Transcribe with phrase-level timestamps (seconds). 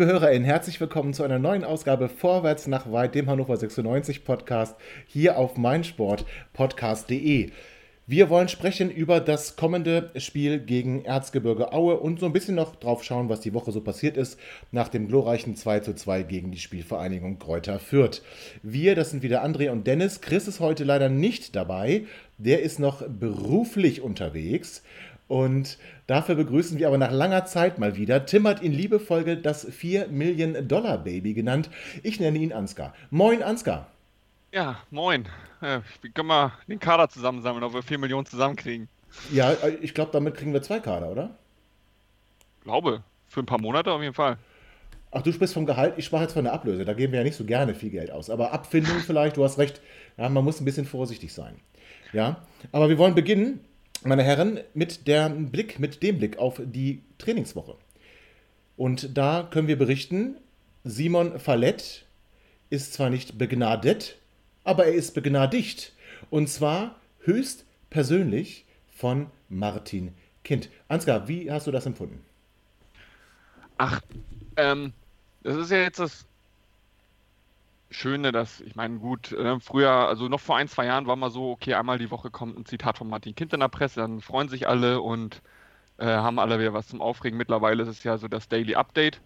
[0.00, 4.74] Liebe HörerInnen, herzlich willkommen zu einer neuen Ausgabe Vorwärts nach weit, dem Hannover 96 Podcast
[5.06, 7.50] hier auf meinsportpodcast.de.
[8.06, 12.76] Wir wollen sprechen über das kommende Spiel gegen Erzgebirge Aue und so ein bisschen noch
[12.76, 14.40] drauf schauen, was die Woche so passiert ist
[14.72, 18.22] nach dem glorreichen 2 zu 2 gegen die Spielvereinigung Kräuter Fürth.
[18.62, 20.22] Wir, das sind wieder André und Dennis.
[20.22, 22.06] Chris ist heute leider nicht dabei.
[22.38, 24.82] Der ist noch beruflich unterwegs.
[25.30, 28.26] Und dafür begrüßen wir aber nach langer Zeit mal wieder.
[28.26, 31.70] Tim hat ihn liebevoll das 4 Million Dollar Baby genannt.
[32.02, 32.94] Ich nenne ihn Ansgar.
[33.10, 33.86] Moin, Ansgar.
[34.52, 35.28] Ja, moin.
[35.62, 38.88] Ja, wir können mal den Kader zusammensammeln, ob wir 4 Millionen zusammenkriegen.
[39.30, 41.30] Ja, ich glaube, damit kriegen wir zwei Kader, oder?
[42.64, 43.04] Glaube.
[43.28, 44.36] Für ein paar Monate auf jeden Fall.
[45.12, 46.84] Ach, du sprichst vom Gehalt, ich sprach jetzt von der Ablöse.
[46.84, 48.30] Da geben wir ja nicht so gerne viel Geld aus.
[48.30, 49.80] Aber Abfindung vielleicht, du hast recht.
[50.16, 51.54] Ja, man muss ein bisschen vorsichtig sein.
[52.12, 52.42] Ja,
[52.72, 53.60] aber wir wollen beginnen
[54.02, 57.76] meine Herren, mit, der Blick, mit dem Blick auf die Trainingswoche.
[58.76, 60.36] Und da können wir berichten,
[60.84, 62.06] Simon Fallett
[62.70, 64.16] ist zwar nicht begnadet,
[64.64, 65.92] aber er ist begnadigt.
[66.30, 70.14] Und zwar höchst persönlich von Martin
[70.44, 70.70] Kind.
[70.88, 72.24] Ansgar, wie hast du das empfunden?
[73.76, 74.00] Ach,
[74.56, 74.92] ähm,
[75.42, 76.26] das ist ja jetzt das
[78.00, 81.28] Schöne, dass, ich meine, gut, äh, früher, also noch vor ein, zwei Jahren war mal
[81.28, 84.22] so, okay, einmal die Woche kommt ein Zitat von Martin Kind in der Presse, dann
[84.22, 85.42] freuen sich alle und
[85.98, 87.36] äh, haben alle wieder was zum Aufregen.
[87.36, 89.20] Mittlerweile ist es ja so das Daily Update.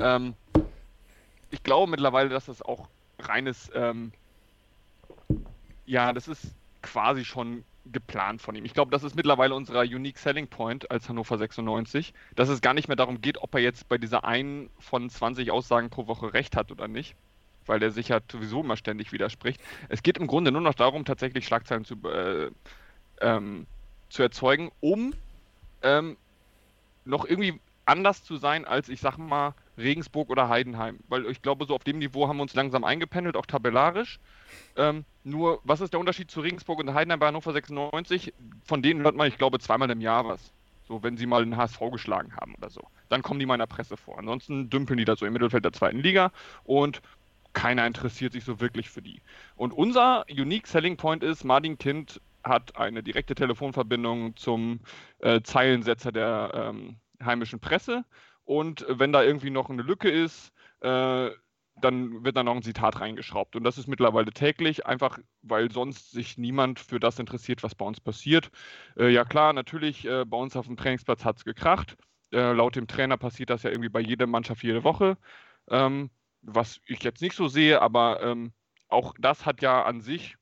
[0.00, 0.32] Ähm,
[1.50, 4.12] ich glaube mittlerweile, dass das auch reines, ähm,
[5.84, 8.64] ja, das ist quasi schon geplant von ihm.
[8.64, 12.72] Ich glaube, das ist mittlerweile unser Unique Selling Point als Hannover 96, dass es gar
[12.72, 16.32] nicht mehr darum geht, ob er jetzt bei dieser einen von 20 Aussagen pro Woche
[16.32, 17.14] recht hat oder nicht
[17.66, 19.60] weil der sich ja sowieso immer ständig widerspricht.
[19.88, 22.50] Es geht im Grunde nur noch darum, tatsächlich Schlagzeilen zu, äh,
[23.20, 23.66] ähm,
[24.08, 25.14] zu erzeugen, um
[25.82, 26.16] ähm,
[27.04, 30.98] noch irgendwie anders zu sein als, ich sag mal, Regensburg oder Heidenheim.
[31.08, 34.18] Weil ich glaube, so auf dem Niveau haben wir uns langsam eingependelt, auch tabellarisch.
[34.76, 38.32] Ähm, nur, was ist der Unterschied zu Regensburg und Heidenheim bei Hannover 96?
[38.64, 40.52] Von denen hört man, ich glaube, zweimal im Jahr was.
[40.88, 42.80] So, wenn sie mal den HSV geschlagen haben oder so.
[43.08, 44.18] Dann kommen die mal in der Presse vor.
[44.18, 46.30] Ansonsten dümpeln die da so im Mittelfeld der zweiten Liga
[46.64, 47.02] und
[47.56, 49.22] keiner interessiert sich so wirklich für die.
[49.56, 54.80] Und unser Unique Selling Point ist, Martin Kind hat eine direkte Telefonverbindung zum
[55.20, 58.04] äh, Zeilensetzer der ähm, heimischen Presse.
[58.44, 61.30] Und wenn da irgendwie noch eine Lücke ist, äh,
[61.80, 63.56] dann wird da noch ein Zitat reingeschraubt.
[63.56, 67.86] Und das ist mittlerweile täglich, einfach weil sonst sich niemand für das interessiert, was bei
[67.86, 68.50] uns passiert.
[68.98, 71.96] Äh, ja klar, natürlich, äh, bei uns auf dem Trainingsplatz hat es gekracht.
[72.32, 75.16] Äh, laut dem Trainer passiert das ja irgendwie bei jeder Mannschaft jede Woche.
[75.70, 76.10] Ähm,
[76.46, 78.52] was ich jetzt nicht so sehe, aber ähm,
[78.88, 80.36] auch das hat ja an sich,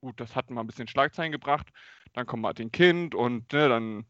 [0.00, 1.68] gut, das hat mal ein bisschen Schlagzeilen gebracht.
[2.12, 4.06] Dann kommt Martin Kind und ne, dann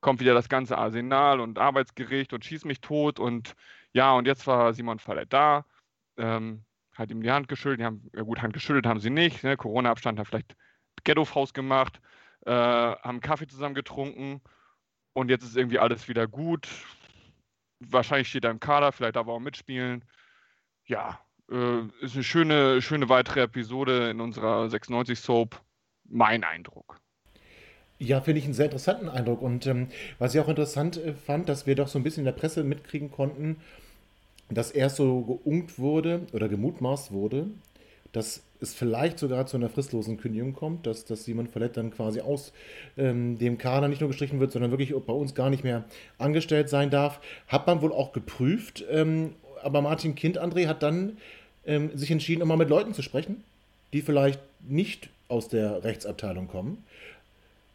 [0.00, 3.54] kommt wieder das ganze Arsenal und Arbeitsgericht und schießt mich tot und
[3.92, 5.64] ja, und jetzt war Simon Fallett da,
[6.18, 9.42] ähm, hat ihm die Hand geschüttelt, die haben, ja gut, Hand geschüttelt haben sie nicht,
[9.42, 10.56] ne, Corona-Abstand hat vielleicht
[11.04, 12.00] Ghetto-Faust gemacht,
[12.44, 14.42] äh, haben Kaffee zusammen getrunken
[15.14, 16.68] und jetzt ist irgendwie alles wieder gut.
[17.80, 20.04] Wahrscheinlich steht er im Kader, vielleicht darf er auch mitspielen
[20.86, 21.20] ja,
[21.50, 25.60] äh, ist eine schöne, schöne weitere Episode in unserer 96 Soap.
[26.08, 27.00] Mein Eindruck.
[27.98, 29.42] Ja, finde ich einen sehr interessanten Eindruck.
[29.42, 29.88] Und ähm,
[30.18, 32.62] was ich auch interessant äh, fand, dass wir doch so ein bisschen in der Presse
[32.62, 33.56] mitkriegen konnten,
[34.50, 37.48] dass erst so geungt wurde oder gemutmaßt wurde,
[38.12, 42.20] dass es vielleicht sogar zu einer fristlosen Kündigung kommt, dass, dass Simon Fallett dann quasi
[42.20, 42.52] aus
[42.96, 45.84] ähm, dem Kader nicht nur gestrichen wird, sondern wirklich bei uns gar nicht mehr
[46.18, 47.20] angestellt sein darf.
[47.48, 51.16] Hat man wohl auch geprüft ähm, aber Martin Kind, André, hat dann
[51.66, 53.42] ähm, sich entschieden, immer mit Leuten zu sprechen,
[53.92, 56.84] die vielleicht nicht aus der Rechtsabteilung kommen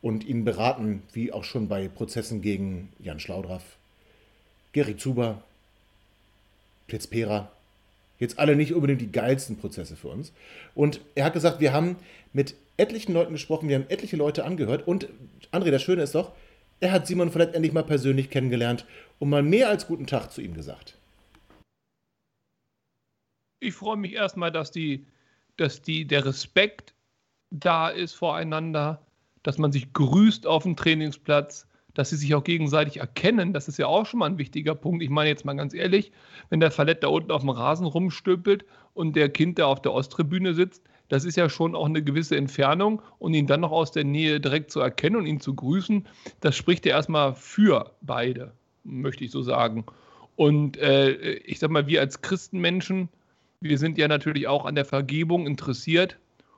[0.02, 3.64] und ihnen beraten, wie auch schon bei Prozessen gegen Jan Schlaudraff,
[4.74, 5.44] Gary Zuber,
[6.88, 7.52] Plitzpera.
[8.20, 10.32] Jetzt alle nicht unbedingt die geilsten Prozesse für uns.
[10.76, 11.96] Und er hat gesagt, wir haben
[12.34, 14.88] mit etlichen Leuten gesprochen, wir haben etliche Leute angehört.
[14.88, 15.08] Und
[15.52, 16.32] André, das Schöne ist doch,
[16.80, 18.86] er hat Simon vielleicht endlich mal persönlich kennengelernt
[19.20, 20.96] und mal mehr als guten Tag zu ihm gesagt
[23.62, 25.06] ich freue mich erstmal, dass die,
[25.56, 26.94] dass die, der Respekt
[27.52, 29.02] da ist voreinander,
[29.44, 33.54] dass man sich grüßt auf dem Trainingsplatz, dass sie sich auch gegenseitig erkennen.
[33.54, 35.04] Das ist ja auch schon mal ein wichtiger Punkt.
[35.04, 36.12] Ich meine jetzt mal ganz ehrlich,
[36.50, 39.94] wenn der Verlet da unten auf dem Rasen rumstülpelt und der Kind, der auf der
[39.94, 43.92] Osttribüne sitzt, das ist ja schon auch eine gewisse Entfernung und ihn dann noch aus
[43.92, 46.08] der Nähe direkt zu erkennen und ihn zu grüßen,
[46.40, 48.54] das spricht ja erstmal für beide,
[48.86, 49.86] möchte ich so sagen.
[50.38, 53.10] Und äh, ich sag mal, wir als Christenmenschen,
[53.62, 56.18] wir sind ja natürlich auch an der Vergebung interessiert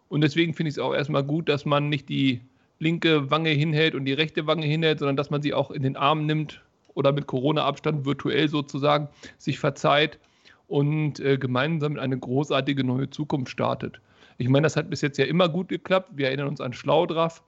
[0.09, 2.41] und deswegen finde ich es auch erstmal gut, dass man nicht die
[2.79, 5.95] linke Wange hinhält und die rechte Wange hinhält, sondern dass man sie auch in den
[5.95, 6.61] Arm nimmt
[6.93, 10.19] oder mit Corona-Abstand virtuell sozusagen sich verzeiht
[10.67, 13.99] und äh, gemeinsam eine großartige neue Zukunft startet.
[14.37, 16.11] Ich meine, das hat bis jetzt ja immer gut geklappt.
[16.15, 17.43] Wir erinnern uns an Schlaudraff.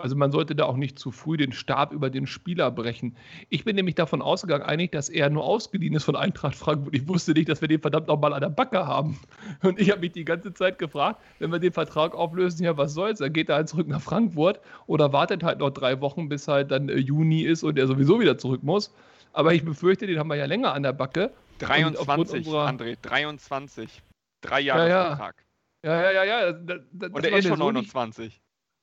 [0.00, 3.16] Also man sollte da auch nicht zu früh den Stab über den Spieler brechen.
[3.48, 6.94] Ich bin nämlich davon ausgegangen, eigentlich, dass er nur ausgeliehen ist von Eintracht Frankfurt.
[6.94, 9.18] Ich wusste nicht, dass wir den verdammt nochmal an der Backe haben.
[9.62, 12.94] Und ich habe mich die ganze Zeit gefragt, wenn wir den Vertrag auflösen, ja, was
[12.94, 13.18] soll's?
[13.18, 16.70] Dann geht er halt zurück nach Frankfurt oder wartet halt noch drei Wochen, bis halt
[16.70, 18.92] dann äh, Juni ist und er sowieso wieder zurück muss.
[19.32, 21.32] Aber ich befürchte, den haben wir ja länger an der Backe.
[21.58, 24.02] 23, André, 23.
[24.40, 25.06] Drei Jahre ja, ja.
[25.08, 25.44] Vertrag.
[25.84, 26.52] Ja, ja, ja, ja.
[26.52, 28.24] Das, das, und er ist schon 29.
[28.24, 28.40] nicht,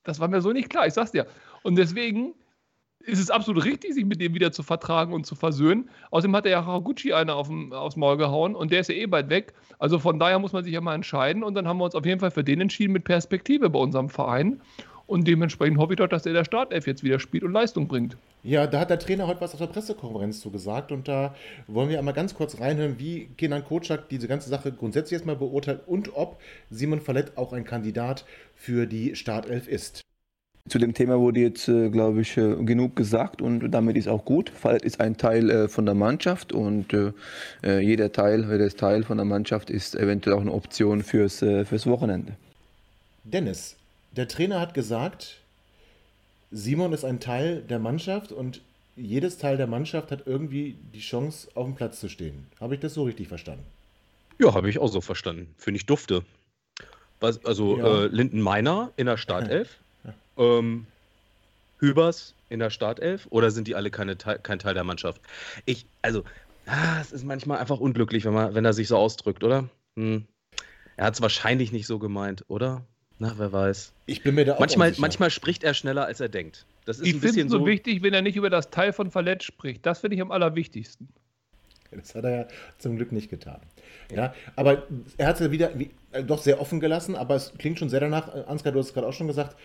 [0.08, 1.26] das war mir so nicht klar, ich sag's dir.
[1.62, 2.34] Und deswegen
[3.00, 5.88] ist es absolut richtig, sich mit dem wieder zu vertragen und zu versöhnen.
[6.10, 9.06] Außerdem hat er ja Haraguchi einer auf aufs Maul gehauen und der ist ja eh
[9.06, 9.54] bald weg.
[9.78, 12.04] Also von daher muss man sich ja mal entscheiden und dann haben wir uns auf
[12.04, 14.60] jeden Fall für den entschieden mit Perspektive bei unserem Verein.
[15.08, 18.18] Und dementsprechend hoffe ich doch, dass er der Startelf jetzt wieder spielt und Leistung bringt.
[18.42, 21.34] Ja, da hat der Trainer heute was auf der Pressekonferenz zu gesagt und da
[21.66, 25.80] wollen wir einmal ganz kurz reinhören, wie Kenan Kocak diese ganze Sache grundsätzlich erstmal beurteilt
[25.86, 26.38] und ob
[26.68, 30.02] Simon Fallett auch ein Kandidat für die Startelf ist.
[30.68, 34.26] Zu dem Thema wurde jetzt, äh, glaube ich, äh, genug gesagt und damit ist auch
[34.26, 34.50] gut.
[34.50, 36.92] Fallett ist ein Teil äh, von der Mannschaft und
[37.62, 42.34] jeder Teil, jedes Teil von der Mannschaft ist eventuell auch eine Option fürs, fürs Wochenende.
[43.24, 43.77] Dennis,
[44.18, 45.38] der Trainer hat gesagt,
[46.50, 48.60] Simon ist ein Teil der Mannschaft und
[48.96, 52.46] jedes Teil der Mannschaft hat irgendwie die Chance, auf dem Platz zu stehen.
[52.60, 53.64] Habe ich das so richtig verstanden?
[54.40, 55.54] Ja, habe ich auch so verstanden.
[55.56, 56.24] Finde ich dufte.
[57.20, 58.04] Was, also ja.
[58.04, 60.14] äh, Linden Meiner in der Startelf, ja.
[60.36, 60.86] ähm,
[61.78, 65.20] Hübers in der Startelf oder sind die alle keine, kein Teil der Mannschaft?
[65.64, 66.24] Ich, also,
[66.66, 69.68] ah, es ist manchmal einfach unglücklich, wenn, man, wenn er sich so ausdrückt, oder?
[69.96, 70.26] Hm.
[70.96, 72.84] Er hat es wahrscheinlich nicht so gemeint, oder?
[73.18, 73.92] Na, wer weiß.
[74.06, 76.66] Ich bin mir da auch manchmal, manchmal spricht er schneller, als er denkt.
[76.84, 79.44] Das ist ich finde es so wichtig, wenn er nicht über das Teil von Verletzt
[79.44, 79.84] spricht.
[79.84, 81.08] Das finde ich am allerwichtigsten.
[81.90, 82.48] Das hat er ja
[82.78, 83.60] zum Glück nicht getan.
[84.14, 84.86] Ja, aber
[85.16, 87.88] er hat es ja wieder wie, äh, doch sehr offen gelassen, aber es klingt schon
[87.88, 88.34] sehr danach.
[88.34, 89.56] Äh, Ansgar, du hast es gerade auch schon gesagt,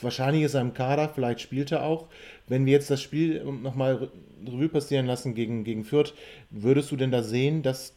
[0.00, 2.08] wahrscheinlich ist er im Kader, vielleicht spielt er auch.
[2.48, 4.08] Wenn wir jetzt das Spiel nochmal
[4.46, 6.14] Revue passieren lassen gegen, gegen Fürth,
[6.50, 7.94] würdest du denn da sehen, dass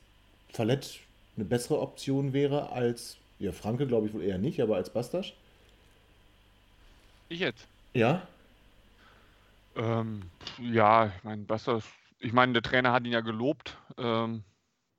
[0.53, 0.99] Fallett
[1.35, 5.35] eine bessere Option wäre als ja, Franke glaube ich wohl eher nicht, aber als Bastasch?
[7.29, 7.67] Ich jetzt?
[7.93, 8.27] Ja.
[9.75, 10.23] Ähm,
[10.59, 11.85] ja, ich meine, Bastasch,
[12.19, 13.77] ich meine, der Trainer hat ihn ja gelobt.
[13.97, 14.43] Ähm,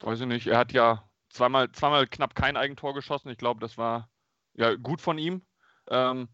[0.00, 3.30] weiß ich nicht, er hat ja zweimal, zweimal knapp kein Eigentor geschossen.
[3.30, 4.08] Ich glaube, das war
[4.54, 5.42] ja gut von ihm.
[5.90, 6.28] Ähm,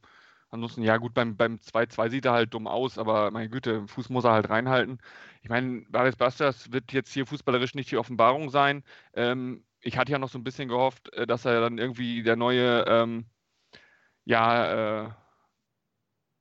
[0.50, 4.10] ansonsten, ja gut, beim, beim 2-2 sieht er halt dumm aus, aber meine Güte, Fuß
[4.10, 4.98] muss er halt reinhalten.
[5.42, 8.82] Ich meine, Baris Bastas wird jetzt hier fußballerisch nicht die Offenbarung sein.
[9.14, 12.36] Ähm, ich hatte ja noch so ein bisschen gehofft, äh, dass er dann irgendwie der
[12.36, 13.26] neue, ähm,
[14.24, 15.10] ja, äh,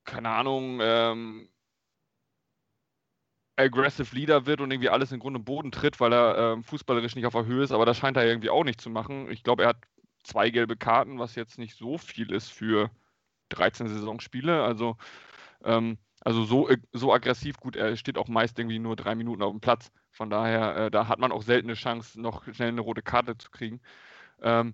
[0.05, 1.49] keine Ahnung, ähm,
[3.55, 7.15] aggressive Leader wird und irgendwie alles in Grund und Boden tritt, weil er ähm, fußballerisch
[7.15, 9.29] nicht auf der Höhe ist, aber das scheint er irgendwie auch nicht zu machen.
[9.31, 9.77] Ich glaube, er hat
[10.23, 12.89] zwei gelbe Karten, was jetzt nicht so viel ist für
[13.49, 14.63] 13 Saisonspiele.
[14.63, 14.97] Also,
[15.63, 19.43] ähm, also so, äh, so aggressiv gut, er steht auch meist irgendwie nur drei Minuten
[19.43, 19.91] auf dem Platz.
[20.11, 23.37] Von daher, äh, da hat man auch selten eine Chance, noch schnell eine rote Karte
[23.37, 23.81] zu kriegen.
[24.41, 24.73] Ähm,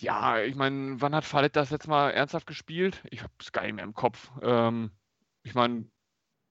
[0.00, 3.02] ja, ich meine, wann hat Fallet das jetzt mal ernsthaft gespielt?
[3.10, 4.30] Ich habe es gar nicht mehr im Kopf.
[4.42, 4.90] Ähm,
[5.42, 5.86] ich meine,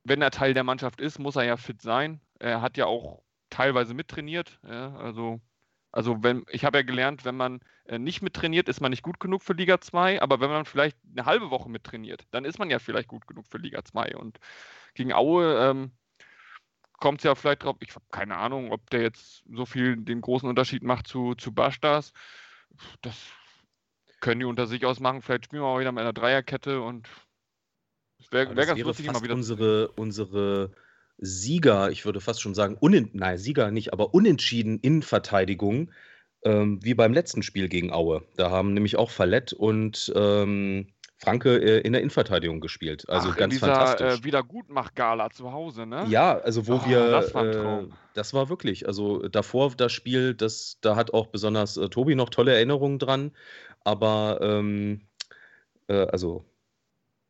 [0.03, 2.21] wenn er Teil der Mannschaft ist, muss er ja fit sein.
[2.39, 4.59] Er hat ja auch teilweise mittrainiert.
[4.67, 5.41] Ja, also,
[5.91, 7.61] also wenn, ich habe ja gelernt, wenn man
[7.99, 11.25] nicht mittrainiert, ist man nicht gut genug für Liga 2, aber wenn man vielleicht eine
[11.25, 14.15] halbe Woche mittrainiert, dann ist man ja vielleicht gut genug für Liga 2.
[14.15, 14.39] Und
[14.93, 15.91] gegen Aue, ähm,
[17.01, 20.21] kommt es ja vielleicht drauf, ich habe keine Ahnung, ob der jetzt so viel den
[20.21, 22.13] großen Unterschied macht zu, zu Bastas.
[23.01, 23.15] Das
[24.21, 25.21] können die unter sich ausmachen.
[25.21, 27.09] Vielleicht spielen wir mal wieder mit einer Dreierkette und
[28.19, 29.33] es wäre wär ganz lustig, mal wieder.
[29.33, 30.71] Unsere, unsere
[31.17, 32.77] Sieger, ich würde fast schon sagen,
[33.13, 35.91] nein, Sieger nicht, aber unentschieden in Verteidigung,
[36.43, 38.23] ähm, wie beim letzten Spiel gegen Aue.
[38.37, 43.07] Da haben nämlich auch Fallett und ähm, Franke äh, in der Innenverteidigung gespielt.
[43.07, 44.19] Also Ach, ganz in dieser, fantastisch.
[44.19, 46.05] Äh, Wiedergutmach-Gala zu Hause, ne?
[46.07, 47.11] Ja, also wo oh, wir.
[47.11, 48.87] Das war, äh, das war wirklich.
[48.87, 53.31] Also davor das Spiel, das, da hat auch besonders äh, Tobi noch tolle Erinnerungen dran.
[53.83, 55.01] Aber ähm,
[55.87, 56.45] äh, also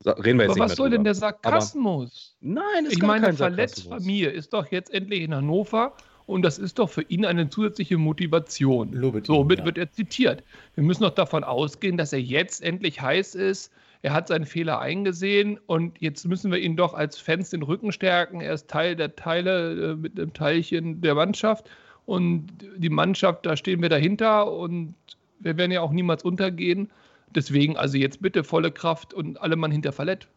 [0.03, 2.35] Reden wir jetzt Aber was soll denn der Sarkasmus?
[2.41, 5.93] Aber nein, ist Ich meine, verletzt Familie ist doch jetzt endlich in Hannover
[6.31, 8.93] und das ist doch für ihn eine zusätzliche Motivation.
[8.93, 9.65] Lobet so ihn, wird, ja.
[9.65, 10.43] wird er zitiert.
[10.75, 13.71] Wir müssen doch davon ausgehen, dass er jetzt endlich heiß ist.
[14.01, 17.91] Er hat seinen Fehler eingesehen und jetzt müssen wir ihn doch als Fans den Rücken
[17.91, 18.41] stärken.
[18.41, 21.69] Er ist Teil der Teile äh, mit dem Teilchen der Mannschaft
[22.05, 22.47] und
[22.77, 24.95] die Mannschaft, da stehen wir dahinter und
[25.39, 26.89] wir werden ja auch niemals untergehen.
[27.35, 30.27] Deswegen also jetzt bitte volle Kraft und alle Mann hinter Fallett.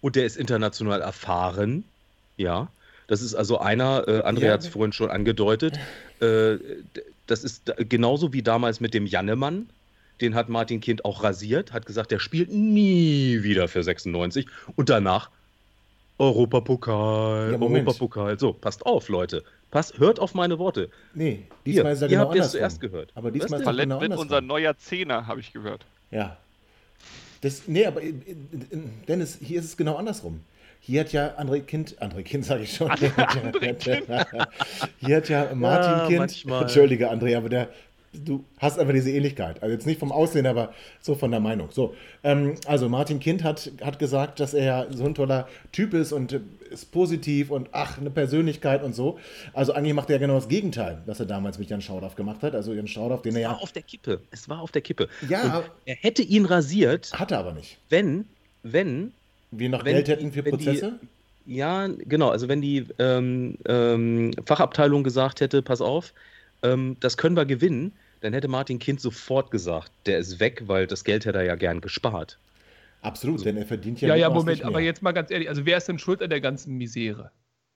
[0.00, 1.84] Und der ist international erfahren.
[2.36, 2.68] Ja.
[3.10, 4.52] Das ist also einer, äh, André Ja.
[4.52, 5.78] hat es vorhin schon angedeutet,
[6.20, 6.58] äh,
[7.26, 9.68] das ist genauso wie damals mit dem Jannemann.
[10.20, 14.88] Den hat Martin Kind auch rasiert, hat gesagt, der spielt nie wieder für 96 und
[14.90, 15.28] danach
[16.18, 17.86] Europapokal, Ja, Moment.
[17.88, 18.38] Europapokal.
[18.38, 19.42] So, passt auf, Leute.
[19.72, 20.90] Passt, hört auf meine Worte.
[21.14, 22.58] Nee, Hier, diesmal ist er ihr genau habt es andersrum.
[22.58, 23.10] zuerst gehört.
[23.16, 25.84] Aber diesmal ist er genau wird unser neuer Zehner, habe ich gehört.
[26.12, 26.36] Ja.
[27.40, 28.14] Das, nee, aber äh, äh,
[29.08, 30.40] Dennis, hier ist es genau andersrum.
[30.80, 32.90] Hier hat ja André Kind, André Kind sage ich schon.
[34.98, 36.62] hier hat ja Martin Ja, Kind, manchmal.
[36.62, 37.68] Entschuldige André, aber der,
[38.12, 39.62] du hast einfach diese Ähnlichkeit.
[39.62, 41.68] Also jetzt nicht vom Aussehen, aber so von der Meinung.
[41.70, 41.94] So,
[42.24, 46.12] ähm, also Martin Kind hat, hat gesagt, dass er ja so ein toller Typ ist
[46.12, 49.18] und äh, ist positiv und ach, eine Persönlichkeit und so.
[49.52, 52.42] Also eigentlich macht er ja genau das Gegenteil, was er damals mit Jan Schaudaff gemacht
[52.42, 52.54] hat.
[52.54, 54.20] Also Jan Schaudaff, den er Es war ja auf der Kippe.
[54.30, 55.08] Es war auf der Kippe.
[55.28, 55.58] Ja.
[55.58, 57.78] Und er hätte ihn rasiert, hatte aber nicht.
[57.90, 58.24] wenn,
[58.62, 59.12] wenn
[59.50, 61.00] Wir noch Wenn Geld hätten für wenn die- Prozesse?
[61.46, 62.28] Ja, genau.
[62.28, 66.12] Also wenn die ähm, ähm, Fachabteilung gesagt hätte, pass auf,
[66.62, 70.86] ähm, das können wir gewinnen, dann hätte Martin Kind sofort gesagt, der ist weg, weil
[70.86, 72.38] das Geld hätte er ja gern gespart.
[73.00, 74.66] Absolut, denn er verdient ja Ja, ja, Moment, mehr.
[74.68, 77.30] aber jetzt mal ganz ehrlich, also wer ist denn schuld an der ganzen Misere?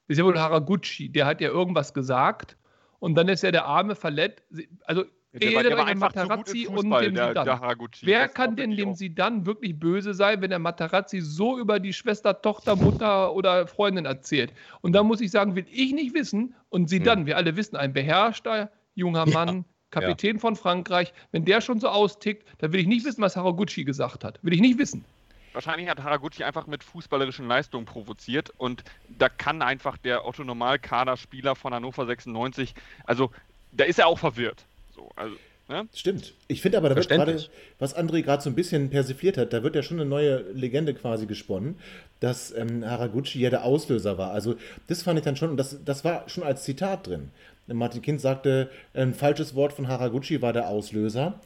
[0.07, 2.59] Ist ja wohl Haraguchi, der hat ja irgendwas gesagt
[2.99, 4.43] und dann ist ja der arme verletzt.
[4.85, 5.05] Also,
[5.35, 8.07] Der, der war an einfach zu gut und Fußball, dem der, der Haraguchi.
[8.07, 12.41] Wer kann denn dem Sidan wirklich böse sein, wenn der Materazzi so über die Schwester,
[12.41, 14.53] Tochter, Mutter oder Freundin erzählt?
[14.81, 16.55] Und da muss ich sagen, will ich nicht wissen.
[16.69, 21.81] Und Sidan, wir alle wissen, ein beherrschter junger Mann, Kapitän von Frankreich, wenn der schon
[21.81, 24.39] so austickt, dann will ich nicht wissen, was Haraguchi gesagt hat.
[24.43, 25.05] Will ich nicht wissen.
[25.53, 31.73] Wahrscheinlich hat Haraguchi einfach mit fußballerischen Leistungen provoziert und da kann einfach der Otto-Normal-Kaderspieler von
[31.73, 32.75] Hannover 96,
[33.05, 33.31] also
[33.71, 34.65] da ist er auch verwirrt.
[35.05, 35.37] So, also,
[35.69, 35.89] ne?
[35.95, 36.35] Stimmt.
[36.49, 37.45] Ich finde aber, da wird gerade,
[37.79, 40.95] was André gerade so ein bisschen persifliert hat, da wird ja schon eine neue Legende
[40.95, 41.77] quasi gesponnen,
[42.21, 44.31] dass ähm, Haraguchi ja der Auslöser war.
[44.31, 44.57] Also
[44.87, 47.31] das fand ich dann schon, und das, das war schon als Zitat drin.
[47.67, 51.41] Martin Kind sagte, ein falsches Wort von Haraguchi war der Auslöser.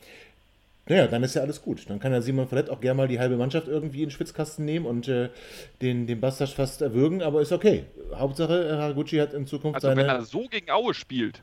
[0.89, 1.89] Naja, dann ist ja alles gut.
[1.89, 4.65] Dann kann ja Simon Verlet auch gerne mal die halbe Mannschaft irgendwie in den Schwitzkasten
[4.65, 5.29] nehmen und äh,
[5.83, 7.85] den, den Bastard fast erwürgen, aber ist okay.
[8.15, 10.25] Hauptsache, Haraguchi hat in Zukunft also wenn er seine.
[10.25, 11.43] so gegen Aue spielt,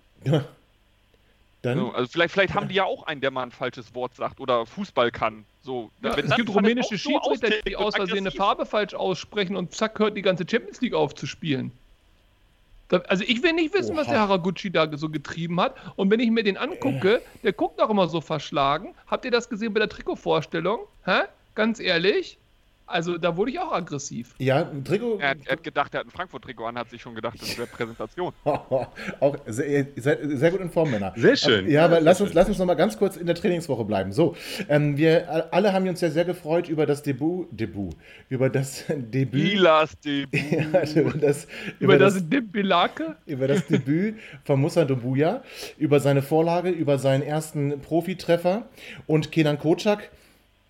[1.66, 4.16] dann, so, also vielleicht, vielleicht haben die ja auch einen, der mal ein falsches Wort
[4.16, 5.46] sagt oder Fußball kann.
[5.62, 8.66] So, Ja, wenn es dann gibt rumänische so Schiedsrichter, austickt die aus Versehen eine Farbe
[8.66, 11.72] falsch aussprechen und zack hört die ganze Champions League auf zu spielen.
[12.88, 14.14] Da, also ich will nicht wissen, was Oha.
[14.14, 15.76] der Haraguchi da so getrieben hat.
[15.96, 18.94] Und wenn ich mir den angucke, der guckt auch immer so verschlagen.
[19.08, 20.82] Habt ihr das gesehen bei der Trikotvorstellung?
[21.04, 21.22] Hä?
[21.56, 22.38] Ganz ehrlich?
[22.88, 24.36] Also da wurde ich auch aggressiv.
[24.38, 25.18] ja, ein Trikot.
[25.20, 27.58] Er hat, er hat gedacht, er hat ein Frankfurt-Trikot an, hat sich schon gedacht, das
[27.58, 28.32] wäre Präsentation.
[28.46, 31.14] auch sehr, seid sehr gut in Form, Männer.
[31.16, 31.70] Sehr schön.
[31.70, 32.38] Ja, aber Ja, lass sehr uns, schön.
[32.40, 34.12] lass uns noch mal ganz kurz in der Trainingswoche bleiben.
[34.12, 34.36] So,
[34.70, 37.96] ähm, wir alle haben uns ja sehr gefreut über das Debüt, Debüt,
[38.30, 40.42] über das Debüt, Ilas Debüt.
[40.52, 41.48] Ja, über das,
[41.80, 43.16] Über das Dembelake?
[43.26, 45.44] über das Debüt von Musa Dumbuya,
[45.78, 48.68] über seine Vorlage, über seinen ersten Profitreffer
[49.08, 50.10] und Kenan Kocak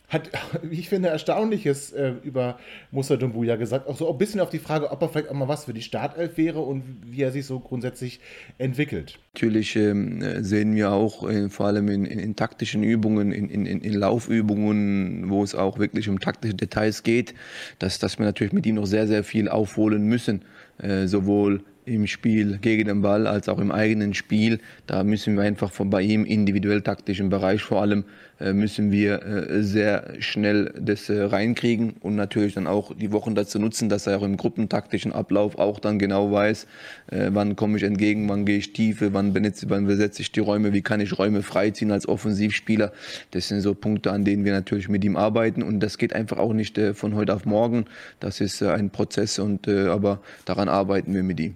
[0.08, 0.30] hat,
[0.62, 2.58] wie ich finde, Erstaunliches äh, über
[2.92, 3.88] Musa Dumbuya gesagt.
[3.88, 5.82] Auch so ein bisschen auf die Frage, ob er vielleicht auch mal was für die
[5.82, 8.20] Startelf wäre und wie er sich so grundsätzlich
[8.58, 9.20] entwickelt.
[9.34, 13.94] Natürlich ähm, sehen wir auch äh, vor allem in, in, in taktischen Übungen, in, in,
[13.94, 17.34] Laufübungen, wo es auch wirklich um taktische Details geht,
[17.80, 20.44] dass, dass wir natürlich mit ihm noch sehr, sehr viel aufholen müssen.
[20.78, 24.60] Äh, sowohl im Spiel gegen den Ball als auch im eigenen Spiel.
[24.88, 28.06] Da müssen wir einfach von bei ihm individuell taktischen Bereich vor allem
[28.38, 33.34] äh, müssen wir äh, sehr schnell das äh, reinkriegen und natürlich dann auch die Wochen
[33.34, 36.68] dazu nutzen, dass er auch im gruppentaktischen Ablauf auch dann genau weiß,
[37.08, 40.74] wann komme ich entgegen, wann gehe ich tiefe, wann, benetze, wann besetze ich die Räume,
[40.74, 42.92] wie kann ich Räume freiziehen als Offensivspieler.
[43.32, 46.38] Das sind so Punkte, an denen wir natürlich mit ihm arbeiten und das geht einfach
[46.38, 47.86] auch nicht von heute auf morgen.
[48.20, 51.56] Das ist ein Prozess und aber daran arbeiten wir mit ihm.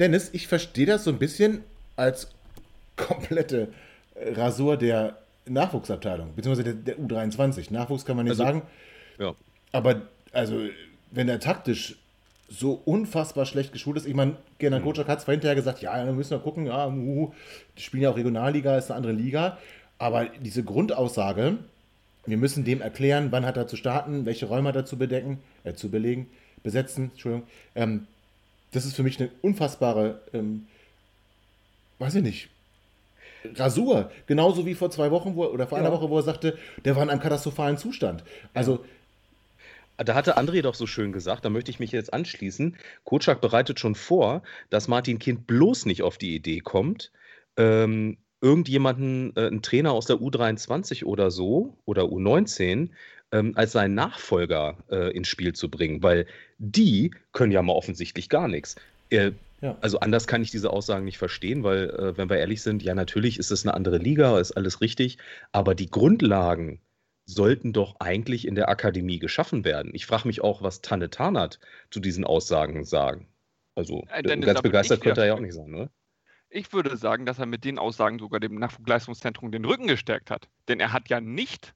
[0.00, 1.62] Dennis, ich verstehe das so ein bisschen
[1.96, 2.28] als
[2.96, 3.68] komplette
[4.14, 7.72] äh, Rasur der Nachwuchsabteilung, beziehungsweise der, der U23.
[7.72, 8.62] Nachwuchs kann man nicht Also, sagen.
[9.18, 9.34] Ja.
[9.72, 10.02] Aber
[10.32, 10.60] also,
[11.10, 11.96] wenn er taktisch
[12.48, 16.16] so unfassbar schlecht geschult ist, ich meine, Gerhard Kocak hat zwar hinterher gesagt, ja, dann
[16.16, 17.32] müssen wir gucken, ja, uh,
[17.78, 19.58] die spielen ja auch Regionalliga, ist eine andere Liga,
[19.98, 21.58] aber diese Grundaussage,
[22.26, 25.38] Wir müssen dem erklären, wann hat er zu starten, welche Räume hat er zu bedecken,
[25.64, 26.28] äh, zu belegen,
[26.62, 27.46] besetzen, Entschuldigung.
[27.74, 28.06] Ähm,
[28.72, 30.66] das ist für mich eine unfassbare, ähm,
[31.98, 32.48] weiß ich nicht,
[33.54, 34.10] Rasur.
[34.26, 35.84] Genauso wie vor zwei Wochen wo, oder vor ja.
[35.84, 38.24] einer Woche, wo er sagte, der war in einem katastrophalen Zustand.
[38.54, 38.84] Also.
[39.96, 42.76] Da hatte André doch so schön gesagt, da möchte ich mich jetzt anschließen.
[43.04, 47.12] Kotschak bereitet schon vor, dass Martin Kind bloß nicht auf die Idee kommt,
[47.58, 52.88] ähm, irgendjemanden, äh, einen Trainer aus der U23 oder so oder U19
[53.32, 56.26] ähm, als seinen Nachfolger äh, ins Spiel zu bringen, weil
[56.58, 58.76] die können ja mal offensichtlich gar nichts.
[59.10, 59.76] Äh, ja.
[59.80, 62.94] Also anders kann ich diese Aussagen nicht verstehen, weil, äh, wenn wir ehrlich sind, ja,
[62.94, 65.18] natürlich ist es eine andere Liga, ist alles richtig,
[65.52, 66.80] aber die Grundlagen
[67.26, 69.92] sollten doch eigentlich in der Akademie geschaffen werden.
[69.94, 71.60] Ich frage mich auch, was Tanne Tarnat
[71.90, 73.28] zu diesen Aussagen sagen.
[73.74, 75.90] Also äh, Dennis, ganz begeistert könnte er ja auch nicht sein, oder?
[76.48, 80.48] Ich würde sagen, dass er mit den Aussagen sogar dem Nachwuchsleistungszentrum den Rücken gestärkt hat.
[80.66, 81.74] Denn er hat ja nicht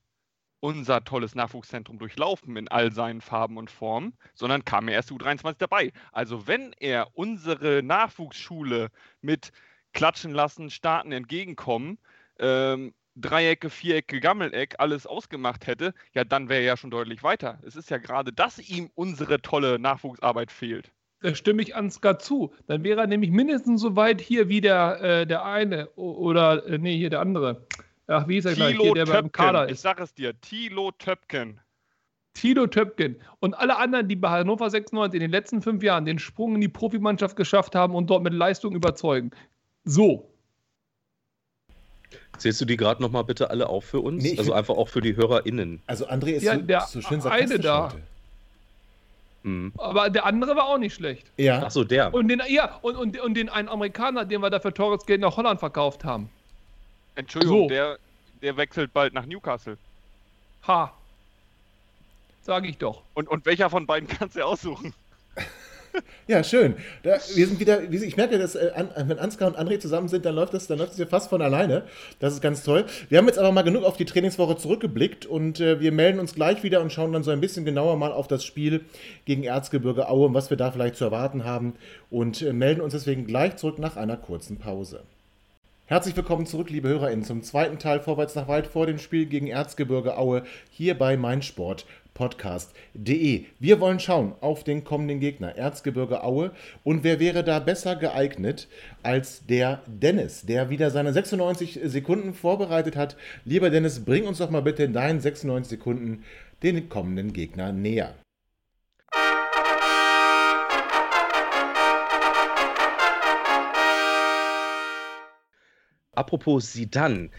[0.65, 5.57] unser tolles Nachwuchszentrum durchlaufen in all seinen Farben und Formen, sondern kam er erst U23
[5.59, 5.93] dabei.
[6.11, 8.89] Also wenn er unsere Nachwuchsschule
[9.21, 9.53] mit
[9.93, 11.99] Klatschen lassen, Starten entgegenkommen,
[12.39, 17.59] ähm, Dreiecke, Vierecke, Gammeleck alles ausgemacht hätte, ja, dann wäre er ja schon deutlich weiter.
[17.67, 20.91] Es ist ja gerade, dass ihm unsere tolle Nachwuchsarbeit fehlt.
[21.21, 22.55] Da stimme ich Ansgar zu.
[22.69, 26.79] Dann wäre er nämlich mindestens so weit hier wie der, äh, der eine oder, äh,
[26.79, 27.67] nee, hier der andere.
[28.07, 28.77] Ach, wie ist er gleich?
[28.77, 29.23] Hier, der Töpken.
[29.23, 29.73] beim Kader ist.
[29.73, 31.61] Ich sag es dir, Tilo Töpken.
[32.35, 36.19] Tilo Töpken und alle anderen, die bei Hannover 96 in den letzten fünf Jahren den
[36.19, 39.31] Sprung in die Profimannschaft geschafft haben und dort mit Leistung überzeugen.
[39.85, 40.29] So.
[42.39, 44.23] Zählst du die gerade nochmal bitte alle auf für uns?
[44.23, 45.81] Nee, also einfach auch für die HörerInnen.
[45.87, 47.93] Also André ist ja, so, der so schön eine da.
[49.45, 49.73] Mhm.
[49.77, 51.31] Aber der andere war auch nicht schlecht.
[51.37, 51.63] Ja.
[51.63, 52.13] Achso, der.
[52.13, 55.21] Und den, ja, und, und, und den einen Amerikaner, den wir da für teures Geld
[55.21, 56.29] nach Holland verkauft haben.
[57.15, 57.69] Entschuldigung, so.
[57.69, 57.99] der,
[58.43, 59.79] der wechselt bald nach Newcastle.
[60.67, 60.93] Ha.
[62.43, 63.03] Sag ich doch.
[63.15, 64.95] Und, und welcher von beiden kannst du aussuchen?
[66.27, 66.75] Ja, schön.
[67.03, 68.73] Da, wir sind wieder, ich merke, dass äh,
[69.07, 71.41] wenn Ansgar und André zusammen sind, dann läuft das, dann läuft das ja fast von
[71.41, 71.85] alleine.
[72.19, 72.87] Das ist ganz toll.
[73.09, 76.35] Wir haben jetzt aber mal genug auf die Trainingswoche zurückgeblickt und äh, wir melden uns
[76.35, 78.85] gleich wieder und schauen dann so ein bisschen genauer mal auf das Spiel
[79.25, 81.75] gegen Erzgebirge Aue und was wir da vielleicht zu erwarten haben
[82.11, 85.03] und äh, melden uns deswegen gleich zurück nach einer kurzen Pause.
[85.87, 89.49] Herzlich willkommen zurück, liebe HörerInnen, zum zweiten Teil Vorwärts nach weit vor dem Spiel gegen
[89.49, 93.45] Erzgebirge Aue hier bei meinsportpodcast.de.
[93.59, 96.53] Wir wollen schauen auf den kommenden Gegner, Erzgebirge Aue.
[96.85, 98.67] Und wer wäre da besser geeignet
[99.03, 103.19] als der Dennis, der wieder seine 96 Sekunden vorbereitet hat?
[103.45, 106.25] Lieber Dennis, bring uns doch mal bitte in deinen 96 Sekunden
[106.63, 108.15] den kommenden Gegner näher.
[116.17, 117.31] Apropos Sidan,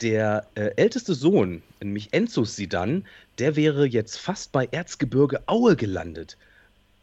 [0.00, 3.06] der äh, älteste Sohn, nämlich Enzo Sidan,
[3.38, 6.36] der wäre jetzt fast bei Erzgebirge Aue gelandet.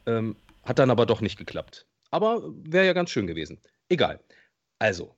[0.05, 1.88] Ähm, hat dann aber doch nicht geklappt.
[2.12, 3.60] Aber wäre ja ganz schön gewesen.
[3.89, 4.19] Egal.
[4.79, 5.15] Also,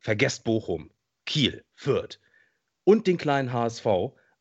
[0.00, 0.90] vergesst Bochum,
[1.24, 2.18] Kiel, Fürth
[2.84, 3.86] und den kleinen HSV.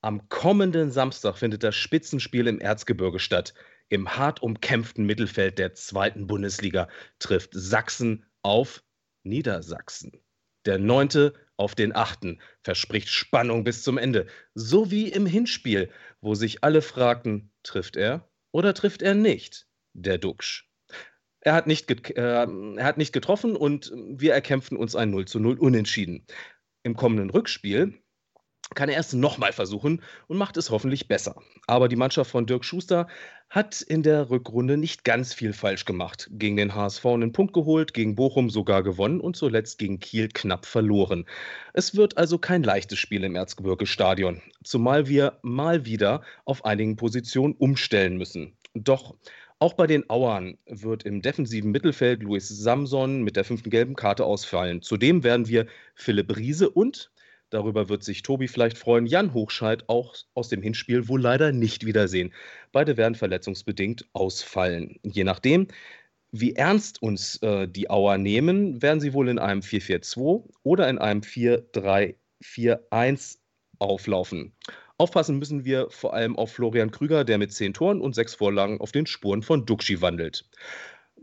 [0.01, 3.53] Am kommenden Samstag findet das Spitzenspiel im Erzgebirge statt.
[3.89, 6.87] Im hart umkämpften Mittelfeld der zweiten Bundesliga
[7.19, 8.83] trifft Sachsen auf
[9.23, 10.11] Niedersachsen.
[10.65, 14.27] Der neunte auf den achten verspricht Spannung bis zum Ende.
[14.53, 15.89] So wie im Hinspiel,
[16.21, 20.69] wo sich alle fragten, trifft er oder trifft er nicht, der Duxch.
[21.39, 25.39] Er hat nicht, äh, er hat nicht getroffen und wir erkämpfen uns ein 0 zu
[25.39, 26.25] 0 Unentschieden.
[26.83, 28.01] Im kommenden Rückspiel
[28.73, 31.35] kann er es nochmal versuchen und macht es hoffentlich besser.
[31.67, 33.07] Aber die Mannschaft von Dirk Schuster
[33.49, 36.29] hat in der Rückrunde nicht ganz viel falsch gemacht.
[36.31, 40.65] Gegen den HSV einen Punkt geholt, gegen Bochum sogar gewonnen und zuletzt gegen Kiel knapp
[40.65, 41.25] verloren.
[41.73, 47.53] Es wird also kein leichtes Spiel im Erzgebirge-Stadion, zumal wir mal wieder auf einigen Positionen
[47.53, 48.57] umstellen müssen.
[48.73, 49.15] Doch
[49.59, 54.25] auch bei den Auern wird im defensiven Mittelfeld Luis Samson mit der fünften gelben Karte
[54.25, 54.81] ausfallen.
[54.81, 57.09] Zudem werden wir Philipp Riese und
[57.49, 59.05] Darüber wird sich Tobi vielleicht freuen.
[59.05, 62.33] Jan Hochscheid auch aus dem Hinspiel wohl leider nicht wiedersehen.
[62.71, 64.99] Beide werden verletzungsbedingt ausfallen.
[65.03, 65.67] Je nachdem,
[66.31, 70.97] wie ernst uns äh, die Auer nehmen, werden sie wohl in einem 4-4-2 oder in
[70.97, 73.37] einem 4-3-4-1
[73.79, 74.53] auflaufen.
[74.97, 78.79] Aufpassen müssen wir vor allem auf Florian Krüger, der mit zehn Toren und sechs Vorlagen
[78.79, 80.45] auf den Spuren von Duxi wandelt.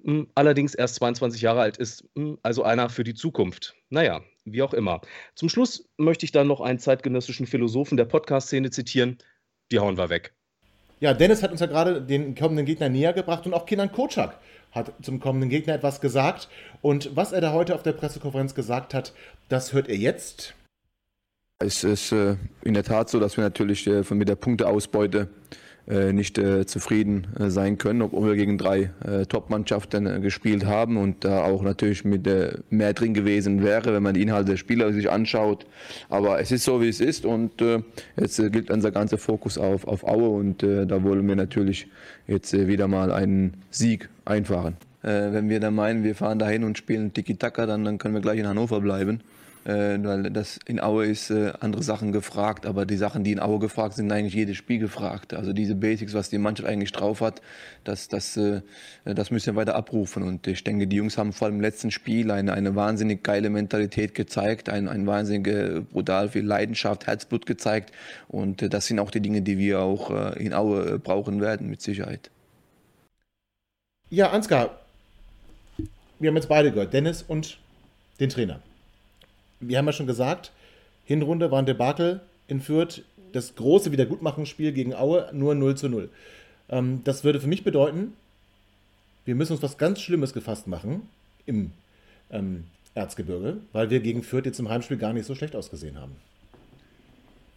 [0.04, 3.74] Hm, allerdings erst 22 Jahre alt ist, hm, also einer für die Zukunft.
[3.88, 5.00] Naja, wie auch immer.
[5.34, 9.18] Zum Schluss möchte ich dann noch einen zeitgenössischen Philosophen der Podcast-Szene zitieren.
[9.70, 10.34] Die hauen wir weg.
[11.00, 14.38] Ja, Dennis hat uns ja gerade den kommenden Gegner näher gebracht und auch Kinan Kotschak
[14.70, 16.48] hat zum kommenden Gegner etwas gesagt.
[16.80, 19.12] Und was er da heute auf der Pressekonferenz gesagt hat,
[19.48, 20.54] das hört ihr jetzt.
[21.58, 25.56] es ist äh, in der Tat so, dass wir natürlich äh, mit der Punkteausbeute äh,
[25.86, 31.24] nicht äh, zufrieden äh, sein können, obwohl wir gegen drei äh, Top-Mannschaften gespielt haben und
[31.24, 32.28] da auch natürlich mit
[32.70, 35.66] mehr drin gewesen wäre, wenn man die Inhalte der Spieler sich anschaut.
[36.08, 37.52] Aber es ist so, wie es ist und
[38.16, 41.88] jetzt gilt unser ganzer Fokus auf, auf Aue und da wollen wir natürlich
[42.26, 44.76] jetzt wieder mal einen Sieg einfahren.
[45.02, 48.38] wenn wir dann meinen, wir fahren dahin und spielen Tiki-Taka, dann, dann können wir gleich
[48.38, 52.96] in Hannover bleiben äh, weil das in Aue ist äh, andere Sachen gefragt, aber die
[52.96, 55.34] Sachen, die in Aue gefragt sind, eigentlich jedes Spiel gefragt.
[55.34, 57.40] Also diese Basics, was die Mannschaft eigentlich drauf hat,
[57.84, 58.62] das, das, äh,
[59.04, 60.24] das müssen wir weiter abrufen.
[60.24, 63.50] Und ich denke, die Jungs haben vor allem im letzten Spiel eine, eine wahnsinnig geile
[63.50, 67.92] Mentalität gezeigt, ein, ein wahnsinnig äh, brutal viel Leidenschaft, Herzblut gezeigt.
[68.28, 71.70] Und äh, das sind auch die Dinge, die wir auch äh, in Aue brauchen werden,
[71.70, 72.30] mit Sicherheit.
[74.10, 74.80] Ja, Ansgar,
[76.18, 77.58] wir haben jetzt beide gehört, Dennis und
[78.18, 78.60] den Trainer
[79.62, 80.52] wir haben ja schon gesagt,
[81.04, 83.02] Hinrunde war ein Debakel in Fürth.
[83.32, 86.10] Das große Wiedergutmachungsspiel gegen Aue nur 0 zu 0.
[86.68, 88.12] Ähm, das würde für mich bedeuten,
[89.24, 91.08] wir müssen uns was ganz Schlimmes gefasst machen
[91.46, 91.72] im
[92.30, 96.16] ähm, Erzgebirge, weil wir gegen Fürth jetzt im Heimspiel gar nicht so schlecht ausgesehen haben.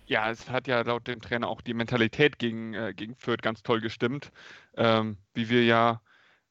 [0.08, 3.64] Ja, es hat ja laut dem Trainer auch die Mentalität gegen, äh, gegen Fürth ganz
[3.64, 4.32] toll gestimmt.
[4.78, 6.02] Ähm, wie wir ja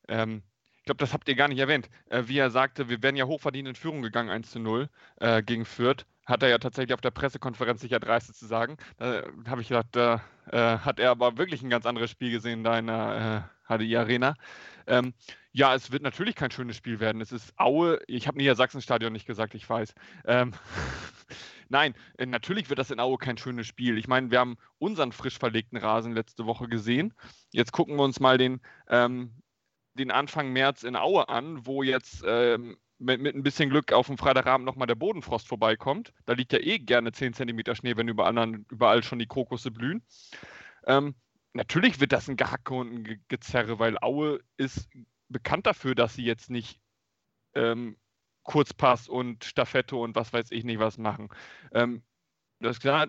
[0.09, 0.43] ähm,
[0.85, 3.25] ich glaube, das habt ihr gar nicht erwähnt, äh, wie er sagte, wir wären ja
[3.25, 6.05] hochverdient in Führung gegangen, 1 zu 0 äh, gegen Fürth.
[6.27, 8.77] Hat er ja tatsächlich auf der Pressekonferenz sich erdreistet zu sagen.
[8.99, 10.21] Da habe ich gedacht, da
[10.53, 13.97] äh, hat er aber wirklich ein ganz anderes Spiel gesehen da in der HDI äh,
[13.97, 14.35] Arena.
[14.87, 15.15] Ähm,
[15.53, 17.23] ja, es wird natürlich kein schönes Spiel werden.
[17.23, 19.95] Es ist Aue, ich habe Niedersachsen-Stadion nicht gesagt, ich weiß.
[20.27, 20.53] Ähm,
[21.71, 23.97] Nein, äh, natürlich wird das in Aue kein schönes Spiel.
[23.97, 27.15] Ich meine, wir haben unseren frisch verlegten Rasen letzte Woche gesehen.
[27.53, 29.33] Jetzt gucken wir uns mal den ähm,
[29.95, 34.07] den Anfang März in Aue an, wo jetzt ähm, mit, mit, ein bisschen Glück auf
[34.07, 36.13] dem Freitagabend nochmal der Bodenfrost vorbeikommt.
[36.27, 40.03] Da liegt ja eh gerne 10 cm Schnee, wenn überall, überall schon die Krokusse blühen.
[40.87, 41.15] Ähm,
[41.53, 44.89] natürlich wird das ein Gehacke und ein Gezerre, weil Aue ist
[45.29, 46.81] bekannt dafür, dass sie jetzt nicht
[47.55, 47.97] ähm,
[48.43, 51.29] Kurzpass und Staffette und was weiß ich nicht was machen.
[51.73, 52.03] Ähm,
[52.61, 53.09] das ist klar,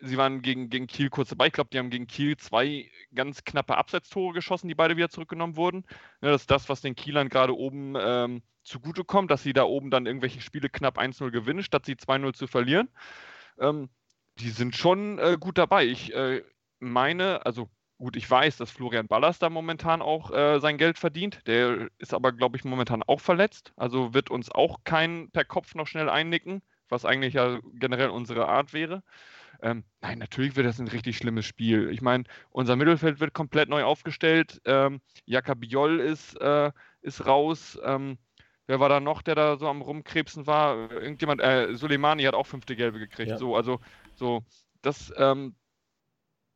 [0.00, 1.48] sie waren gegen, gegen Kiel kurz dabei.
[1.48, 5.56] Ich glaube, die haben gegen Kiel zwei ganz knappe Absetztore geschossen, die beide wieder zurückgenommen
[5.56, 5.84] wurden.
[6.20, 9.90] Ja, das ist das, was den Kielern gerade oben ähm, zugutekommt, dass sie da oben
[9.90, 12.88] dann irgendwelche Spiele knapp 1-0 gewinnen, statt sie 2-0 zu verlieren.
[13.58, 13.88] Ähm,
[14.38, 15.86] die sind schon äh, gut dabei.
[15.86, 16.42] Ich äh,
[16.78, 21.40] meine, also gut, ich weiß, dass Florian Ballas da momentan auch äh, sein Geld verdient.
[21.46, 23.72] Der ist aber, glaube ich, momentan auch verletzt.
[23.76, 28.48] Also wird uns auch kein per Kopf noch schnell einnicken, was eigentlich ja generell unsere
[28.48, 29.02] Art wäre.
[29.62, 31.90] Ähm, nein, natürlich wird das ein richtig schlimmes Spiel.
[31.90, 34.60] Ich meine, unser Mittelfeld wird komplett neu aufgestellt.
[34.64, 36.70] Ähm, Jakabiol ist, äh,
[37.02, 37.78] ist raus.
[37.84, 38.18] Ähm,
[38.66, 40.90] wer war da noch, der da so am Rumkrebsen war?
[40.90, 43.30] Irgendjemand, äh, Soleimani hat auch fünfte Gelbe gekriegt.
[43.30, 43.38] Ja.
[43.38, 43.80] So, also,
[44.14, 44.44] so,
[44.82, 45.54] das, ähm,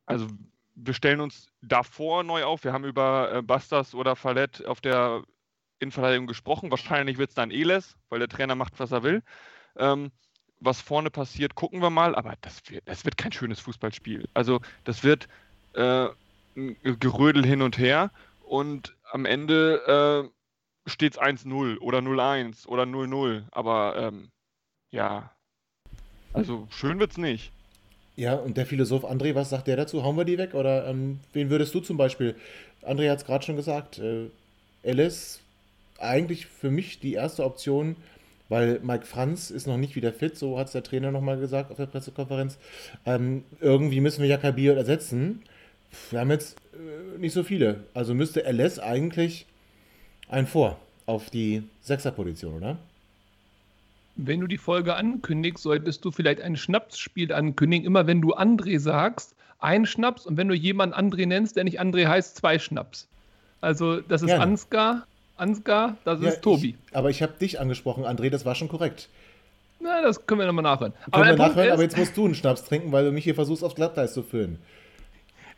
[0.05, 0.27] also,
[0.75, 2.63] wir stellen uns davor neu auf.
[2.63, 5.23] Wir haben über äh, Bastas oder Fallett auf der
[5.79, 6.71] Innenverteidigung gesprochen.
[6.71, 9.23] Wahrscheinlich wird es dann Eles, weil der Trainer macht, was er will.
[9.75, 10.11] Ähm,
[10.61, 14.29] was vorne passiert, gucken wir mal, aber das wird, das wird kein schönes Fußballspiel.
[14.33, 15.27] Also das wird
[15.73, 16.07] äh,
[16.55, 18.11] ein Gerödel hin und her
[18.43, 20.29] und am Ende
[20.85, 23.43] äh, steht es 1-0 oder 0-1 oder 0-0.
[23.51, 24.29] Aber ähm,
[24.91, 25.31] ja,
[26.33, 27.51] also schön wird's nicht.
[28.15, 30.03] Ja, und der Philosoph André, was sagt der dazu?
[30.03, 30.53] Hauen wir die weg?
[30.53, 32.35] Oder ähm, wen würdest du zum Beispiel?
[32.83, 33.99] André hat es gerade schon gesagt.
[33.99, 34.29] Äh,
[34.83, 35.39] Alice,
[35.97, 37.95] eigentlich für mich die erste Option,
[38.51, 41.71] weil Mike Franz ist noch nicht wieder fit, so hat es der Trainer nochmal gesagt
[41.71, 42.57] auf der Pressekonferenz.
[43.05, 45.41] Ähm, irgendwie müssen wir Jakabiot ersetzen.
[46.09, 47.85] Wir haben jetzt äh, nicht so viele.
[47.93, 49.45] Also müsste LS eigentlich
[50.27, 52.77] ein Vor auf die Sechserposition, oder?
[54.17, 57.85] Wenn du die Folge ankündigst, solltest du vielleicht ein Schnapsspiel ankündigen.
[57.85, 61.79] Immer wenn du André sagst, ein Schnaps und wenn du jemanden André nennst, der nicht
[61.79, 63.07] André heißt, zwei Schnaps.
[63.61, 64.43] Also das ist Gerne.
[64.43, 65.07] Ansgar,
[65.41, 66.75] Ansgar, das ja, ist Tobi.
[66.87, 69.09] Ich, aber ich habe dich angesprochen, André, das war schon korrekt.
[69.79, 70.93] Na, das können wir nochmal nachhören.
[70.93, 73.23] Können aber wir nachhören, ist, aber jetzt musst du einen Schnaps trinken, weil du mich
[73.23, 74.59] hier versuchst, aufs Glatteis zu füllen.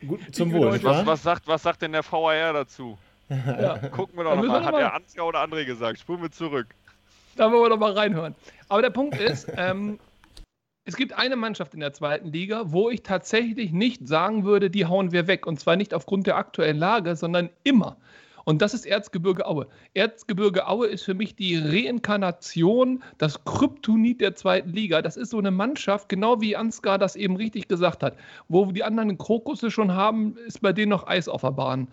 [0.06, 2.98] Gut, zum Wohl, nicht was, was, sagt, was sagt denn der VAR dazu?
[3.28, 3.78] Ja.
[3.88, 4.64] Gucken wir doch nochmal.
[4.64, 5.98] Hat der Ansgar oder André gesagt?
[5.98, 6.66] Spulen wir zurück.
[7.36, 8.34] Da wollen wir doch mal reinhören.
[8.68, 9.98] Aber der Punkt ist, ähm,
[10.84, 14.84] es gibt eine Mannschaft in der zweiten Liga, wo ich tatsächlich nicht sagen würde, die
[14.84, 15.46] hauen wir weg.
[15.46, 17.96] Und zwar nicht aufgrund der aktuellen Lage, sondern immer.
[18.44, 19.66] Und das ist Erzgebirge Aue.
[19.94, 25.02] Erzgebirge Aue ist für mich die Reinkarnation, das Kryptonit der zweiten Liga.
[25.02, 28.16] Das ist so eine Mannschaft, genau wie Ansgar das eben richtig gesagt hat.
[28.48, 31.88] Wo die anderen Krokusse schon haben, ist bei denen noch Eis auf der Bahn.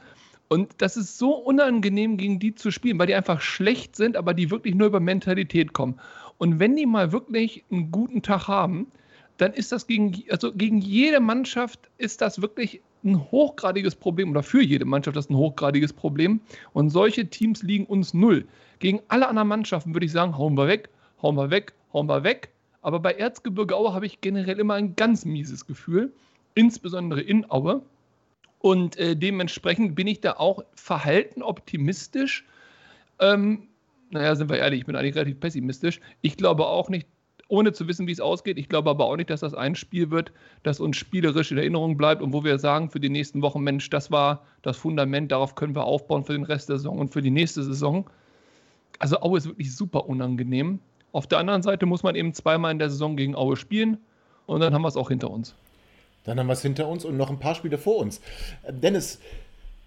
[0.49, 4.33] Und das ist so unangenehm, gegen die zu spielen, weil die einfach schlecht sind, aber
[4.33, 5.97] die wirklich nur über Mentalität kommen.
[6.37, 8.91] Und wenn die mal wirklich einen guten Tag haben,
[9.37, 14.43] dann ist das gegen, also gegen jede Mannschaft ist das wirklich ein hochgradiges Problem oder
[14.43, 16.41] für jede Mannschaft das ein hochgradiges Problem.
[16.73, 18.45] Und solche Teams liegen uns null.
[18.79, 20.89] Gegen alle anderen Mannschaften würde ich sagen, hauen wir weg,
[21.21, 22.49] hauen wir weg, hauen wir weg.
[22.81, 26.11] Aber bei Erzgebirge Aue habe ich generell immer ein ganz mieses Gefühl,
[26.55, 27.81] insbesondere in Aue.
[28.59, 32.45] Und äh, dementsprechend bin ich da auch verhalten optimistisch.
[33.19, 33.67] Ähm,
[34.11, 35.99] naja, sind wir ehrlich, ich bin eigentlich relativ pessimistisch.
[36.21, 37.07] Ich glaube auch nicht,
[37.51, 38.57] ohne zu wissen, wie es ausgeht.
[38.57, 40.31] Ich glaube aber auch nicht, dass das ein Spiel wird,
[40.63, 43.89] das uns spielerisch in Erinnerung bleibt und wo wir sagen für die nächsten Wochen, Mensch,
[43.89, 47.21] das war das Fundament, darauf können wir aufbauen für den Rest der Saison und für
[47.21, 48.09] die nächste Saison.
[48.99, 50.79] Also Aue ist wirklich super unangenehm.
[51.11, 53.97] Auf der anderen Seite muss man eben zweimal in der Saison gegen Aue spielen
[54.45, 55.53] und dann haben wir es auch hinter uns.
[56.23, 58.21] Dann haben wir es hinter uns und noch ein paar Spiele vor uns.
[58.69, 59.19] Dennis,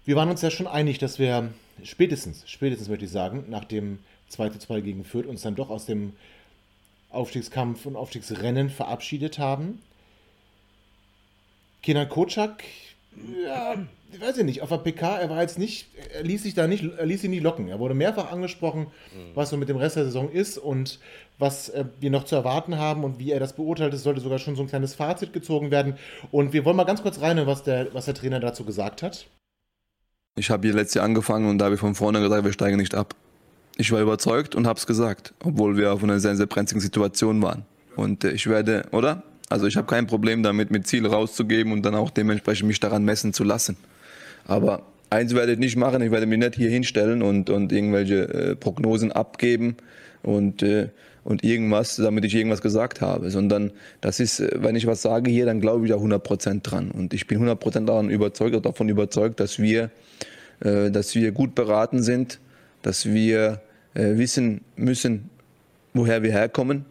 [0.05, 1.49] wir waren uns ja schon einig, dass wir
[1.81, 3.97] spätestens, spätestens möchte ich sagen, nach dem
[4.29, 6.13] 2 zu 2 gegen Fürth uns dann doch aus dem
[7.15, 9.81] Aufstiegskampf und Aufstiegsrennen verabschiedet haben.
[11.81, 12.63] Kenan Kocak,
[13.45, 13.75] ja,
[14.11, 16.67] ich weiß ich nicht, auf der PK, er war jetzt nicht, er ließ sich da
[16.67, 17.67] nicht, er ließ sich nicht locken.
[17.67, 19.35] Er wurde mehrfach angesprochen, mhm.
[19.35, 20.99] was so mit dem Rest der Saison ist und
[21.37, 23.93] was äh, wir noch zu erwarten haben und wie er das beurteilt.
[23.93, 25.97] Es sollte sogar schon so ein kleines Fazit gezogen werden.
[26.31, 29.27] Und wir wollen mal ganz kurz rein, was der, was der Trainer dazu gesagt hat.
[30.37, 32.77] Ich habe hier letztes Jahr angefangen und da habe ich von vorne gesagt, wir steigen
[32.77, 33.15] nicht ab.
[33.77, 37.41] Ich war überzeugt und habe es gesagt, obwohl wir auf einer sehr, sehr brenzligen Situation
[37.41, 37.65] waren.
[37.95, 39.23] Und äh, ich werde, oder?
[39.49, 43.03] Also ich habe kein Problem damit, mit Ziel rauszugeben und dann auch dementsprechend mich daran
[43.03, 43.77] messen zu lassen.
[44.47, 48.27] Aber eins werde ich nicht machen, ich werde mich nicht hier hinstellen und, und irgendwelche
[48.29, 49.77] äh, Prognosen abgeben
[50.23, 50.89] und, äh,
[51.23, 55.29] und irgendwas, damit ich irgendwas gesagt habe, sondern das ist, äh, wenn ich was sage
[55.29, 56.91] hier, dann glaube ich da 100% dran.
[56.91, 59.91] Und ich bin 100% daran überzeugt, davon überzeugt, dass wir,
[60.61, 62.39] äh, dass wir gut beraten sind,
[62.81, 63.61] dass wir
[63.95, 65.29] äh, wissen müssen,
[65.93, 66.85] woher wir herkommen,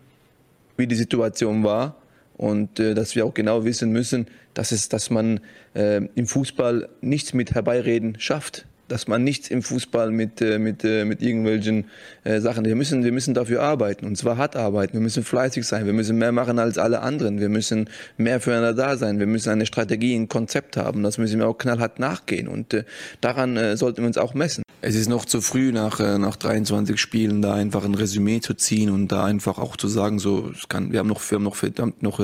[0.77, 1.97] wie die Situation war
[2.37, 5.41] und äh, dass wir auch genau wissen müssen, dass, es, dass man
[5.75, 8.67] äh, im Fußball nichts mit Herbeireden schafft.
[8.95, 11.87] Dass man nichts im Fußball mit, äh, mit, äh, mit irgendwelchen
[12.23, 12.65] äh, Sachen.
[12.65, 14.93] Wir müssen, wir müssen dafür arbeiten und zwar hart arbeiten.
[14.93, 15.85] Wir müssen fleißig sein.
[15.85, 17.41] Wir müssen mehr machen als alle anderen.
[17.41, 19.19] Wir müssen mehr füreinander da sein.
[19.19, 21.03] Wir müssen eine Strategie, ein Konzept haben.
[21.03, 22.85] Das müssen wir auch knallhart nachgehen und
[23.21, 24.63] daran sollten wir uns auch messen.
[24.81, 28.91] Es ist noch zu früh, nach, nach 23 Spielen da einfach ein Resümee zu ziehen
[28.91, 32.03] und da einfach auch zu sagen, so, kann, wir haben noch, wir haben noch verdammt
[32.03, 32.21] noch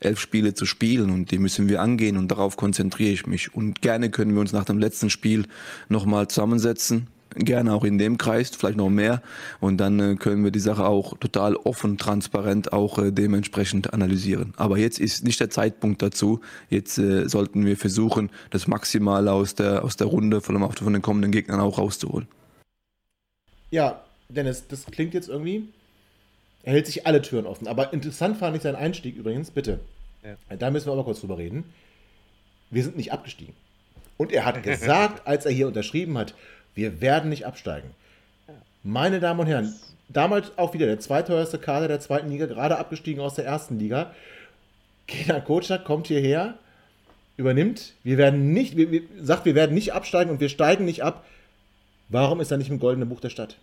[0.00, 3.54] elf Spiele zu spielen und die müssen wir angehen und darauf konzentriere ich mich.
[3.54, 5.44] Und gerne können wir uns nach dem letzten Spiel
[6.08, 9.22] nochmal zusammensetzen, gerne auch in dem Kreis, vielleicht noch mehr.
[9.60, 14.54] Und dann äh, können wir die Sache auch total offen, transparent auch äh, dementsprechend analysieren.
[14.56, 16.40] Aber jetzt ist nicht der Zeitpunkt dazu.
[16.70, 20.74] Jetzt äh, sollten wir versuchen, das Maximale aus der, aus der Runde, vor allem auch
[20.74, 22.26] von den kommenden Gegnern auch rauszuholen.
[23.70, 25.68] Ja, Dennis, das klingt jetzt irgendwie.
[26.62, 27.68] Er hält sich alle Türen offen.
[27.68, 29.80] Aber interessant fand ich seinen Einstieg übrigens, bitte.
[30.24, 30.56] Ja.
[30.56, 31.64] Da müssen wir aber kurz drüber reden.
[32.70, 33.54] Wir sind nicht abgestiegen.
[34.18, 36.34] Und er hat gesagt, als er hier unterschrieben hat,
[36.74, 37.90] wir werden nicht absteigen.
[38.82, 39.74] Meine Damen und Herren,
[40.08, 44.14] damals auch wieder der zweiteuerste Kader der zweiten Liga, gerade abgestiegen aus der ersten Liga.
[45.06, 46.58] Kenan Kocak kommt hierher,
[47.36, 51.02] übernimmt, wir werden nicht, wir, wir, sagt, wir werden nicht absteigen und wir steigen nicht
[51.02, 51.24] ab.
[52.08, 53.56] Warum ist er nicht im goldenen Buch der Stadt?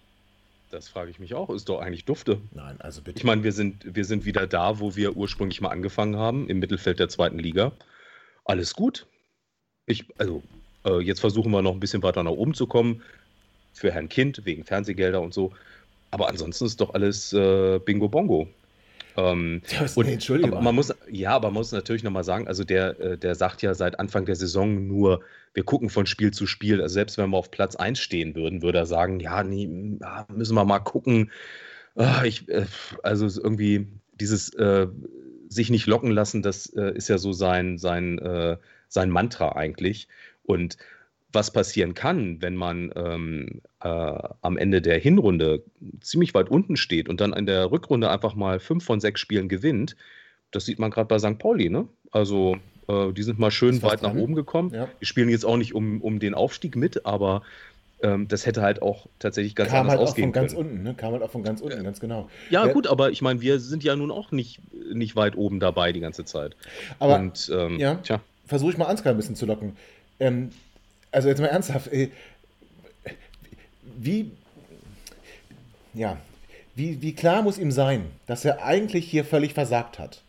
[0.71, 1.49] Das frage ich mich auch.
[1.49, 2.39] Ist doch eigentlich dufte.
[2.53, 3.17] Nein, also bitte.
[3.17, 6.59] Ich meine, wir sind, wir sind wieder da, wo wir ursprünglich mal angefangen haben, im
[6.59, 7.71] Mittelfeld der zweiten Liga.
[8.45, 9.05] Alles gut.
[9.85, 10.43] Ich, also
[10.85, 13.01] äh, jetzt versuchen wir noch ein bisschen weiter nach oben zu kommen.
[13.73, 15.51] Für Herrn Kind, wegen Fernsehgelder und so.
[16.11, 18.47] Aber ansonsten ist doch alles äh, Bingo Bongo.
[19.17, 19.61] Ähm,
[19.95, 20.63] und, Entschuldigung.
[20.63, 23.73] Man muss, ja, aber man muss natürlich nochmal sagen, also der, äh, der sagt ja
[23.73, 25.21] seit Anfang der Saison nur,
[25.53, 26.81] wir gucken von Spiel zu Spiel.
[26.81, 30.55] Also selbst wenn wir auf Platz 1 stehen würden, würde er sagen, ja, nee, müssen
[30.55, 31.31] wir mal gucken.
[31.95, 32.65] Ah, ich, äh,
[33.03, 33.87] also irgendwie
[34.19, 34.87] dieses äh,
[35.47, 40.07] sich nicht locken lassen, das äh, ist ja so sein, sein, äh, sein Mantra eigentlich.
[40.43, 40.77] Und
[41.31, 43.87] was passieren kann, wenn man ähm, äh,
[44.41, 45.63] am Ende der Hinrunde
[45.99, 49.49] ziemlich weit unten steht und dann in der Rückrunde einfach mal fünf von sechs Spielen
[49.49, 49.95] gewinnt,
[50.51, 51.37] das sieht man gerade bei St.
[51.37, 51.69] Pauli.
[51.69, 51.87] Ne?
[52.11, 54.73] Also äh, die sind mal schön weit nach oben gekommen.
[54.73, 54.87] Ja.
[55.01, 57.43] Die spielen jetzt auch nicht um, um den Aufstieg mit, aber
[58.01, 60.67] ähm, das hätte halt auch tatsächlich ganz Kam anders halt auch von ganz können.
[60.67, 60.93] unten, ne?
[60.95, 62.29] Kam halt auch von ganz unten, ganz genau.
[62.49, 64.61] Ja, ja, gut, aber ich meine, wir sind ja nun auch nicht,
[64.93, 66.55] nicht weit oben dabei die ganze Zeit.
[66.99, 67.99] Aber und, ähm, ja,
[68.45, 69.75] versuche ich mal Ansgar ein bisschen zu locken.
[70.19, 70.51] Ähm,
[71.11, 72.09] also jetzt mal ernsthaft, äh,
[73.97, 74.31] wie,
[75.93, 76.17] ja,
[76.75, 80.21] wie, wie klar muss ihm sein, dass er eigentlich hier völlig versagt hat?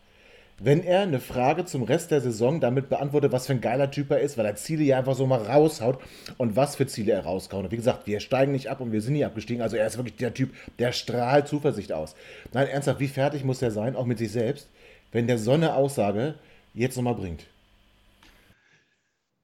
[0.59, 4.09] Wenn er eine Frage zum Rest der Saison damit beantwortet, was für ein geiler Typ
[4.09, 5.99] er ist, weil er Ziele ja einfach so mal raushaut
[6.37, 7.65] und was für Ziele er raushaut.
[7.65, 9.61] Und wie gesagt, wir steigen nicht ab und wir sind nie abgestiegen.
[9.61, 12.15] Also er ist wirklich der Typ, der strahlt Zuversicht aus.
[12.53, 14.67] Nein, ernsthaft, wie fertig muss er sein, auch mit sich selbst?
[15.11, 16.35] wenn der so eine Aussage
[16.73, 17.45] jetzt nochmal bringt?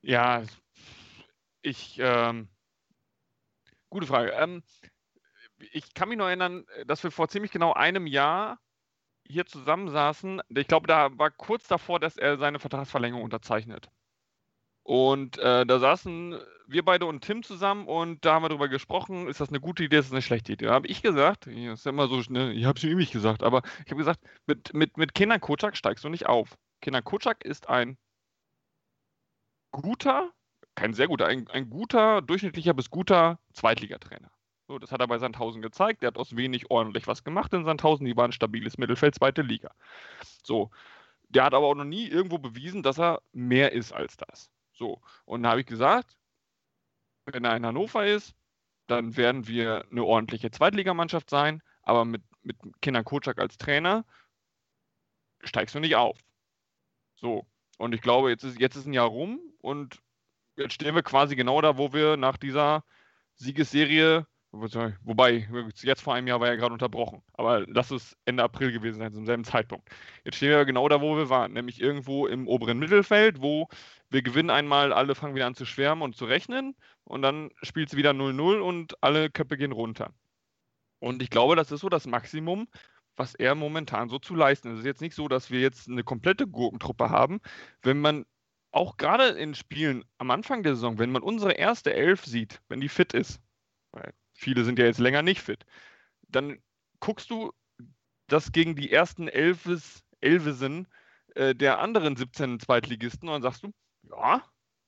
[0.03, 0.43] Ja,
[1.61, 2.49] ich, ähm,
[3.89, 4.31] gute Frage.
[4.31, 4.61] Ähm,
[5.71, 8.59] ich kann mich noch erinnern, dass wir vor ziemlich genau einem Jahr
[9.25, 10.41] hier zusammensaßen.
[10.49, 13.87] Ich glaube, da war kurz davor, dass er seine Vertragsverlängerung unterzeichnet.
[14.83, 16.37] Und äh, da saßen
[16.67, 19.85] wir beide und Tim zusammen und da haben wir darüber gesprochen, ist das eine gute
[19.85, 20.65] Idee, ist das eine schlechte Idee.
[20.65, 23.13] Da habe ich gesagt, das ist ja immer so, ne, ich habe es ihm nicht
[23.13, 26.57] gesagt, aber ich habe gesagt, mit, mit, mit Kenan Kocak steigst du nicht auf.
[26.81, 27.97] Kenan Kocak ist ein
[29.73, 30.31] guter,
[30.75, 34.31] kein sehr guter, ein, ein guter, durchschnittlicher bis guter Zweitligatrainer.
[34.67, 36.01] So, das hat er bei Sandhausen gezeigt.
[36.01, 38.05] Der hat aus wenig ordentlich was gemacht in Sandhausen.
[38.05, 39.71] Die waren stabiles Mittelfeld, zweite Liga.
[40.43, 40.71] So,
[41.27, 44.49] der hat aber auch noch nie irgendwo bewiesen, dass er mehr ist als das.
[44.71, 46.17] So, und da habe ich gesagt,
[47.25, 48.35] wenn er in Hannover ist,
[48.87, 54.05] dann werden wir eine ordentliche Zweitligamannschaft sein, aber mit, mit Kinder Kocak als Trainer
[55.43, 56.17] steigst du nicht auf.
[57.15, 59.99] So, und ich glaube, jetzt ist, jetzt ist ein Jahr rum und
[60.57, 62.83] jetzt stehen wir quasi genau da, wo wir nach dieser
[63.35, 65.47] Siegesserie Wobei,
[65.81, 67.23] jetzt vor einem Jahr war er gerade unterbrochen.
[67.33, 69.89] Aber lass es Ende April gewesen sein, zum selben Zeitpunkt.
[70.23, 73.67] Jetzt stehen wir genau da, wo wir waren, nämlich irgendwo im oberen Mittelfeld, wo
[74.11, 77.89] wir gewinnen einmal, alle fangen wieder an zu schwärmen und zu rechnen und dann spielt
[77.89, 80.13] es wieder 0-0 und alle Köpfe gehen runter.
[80.99, 82.67] Und ich glaube, das ist so das Maximum,
[83.15, 84.73] was er momentan so zu leisten ist.
[84.75, 87.41] Es ist jetzt nicht so, dass wir jetzt eine komplette Gurkentruppe haben.
[87.81, 88.23] Wenn man
[88.73, 92.81] auch gerade in Spielen am Anfang der Saison, wenn man unsere erste Elf sieht, wenn
[92.81, 93.39] die fit ist,
[93.91, 95.65] weil viele sind ja jetzt länger nicht fit,
[96.27, 96.61] dann
[96.99, 97.53] guckst du
[98.27, 100.87] das gegen die ersten Elfes, Elvesen
[101.35, 103.71] äh, der anderen 17 Zweitligisten und sagst du,
[104.09, 104.43] ja,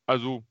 [0.07, 0.43] also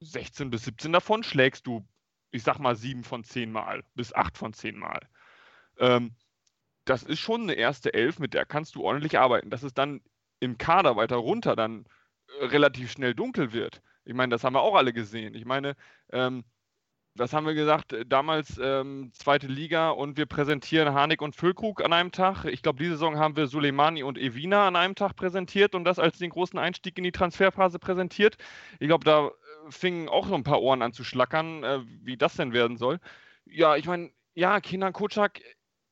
[0.00, 1.86] 16 bis 17 davon schlägst du,
[2.32, 5.08] ich sag mal, 7 von 10 Mal bis 8 von 10 Mal.
[5.78, 6.16] Ähm,
[6.84, 9.50] das ist schon eine erste Elf, mit der kannst du ordentlich arbeiten.
[9.50, 10.00] Dass es dann
[10.40, 11.86] im Kader weiter runter dann
[12.40, 13.82] relativ schnell dunkel wird.
[14.04, 15.34] Ich meine, das haben wir auch alle gesehen.
[15.34, 15.74] Ich meine,
[16.12, 16.44] ähm,
[17.18, 17.92] was haben wir gesagt?
[17.92, 22.44] Äh, damals ähm, zweite Liga und wir präsentieren Harnik und Füllkrug an einem Tag.
[22.44, 25.98] Ich glaube, diese Saison haben wir Suleimani und Evina an einem Tag präsentiert und das
[25.98, 28.36] als den großen Einstieg in die Transferphase präsentiert.
[28.78, 29.30] Ich glaube, da äh,
[29.70, 33.00] fingen auch so ein paar Ohren an zu schlackern, äh, wie das denn werden soll.
[33.46, 35.40] Ja, ich meine, ja, Kenan Kocak,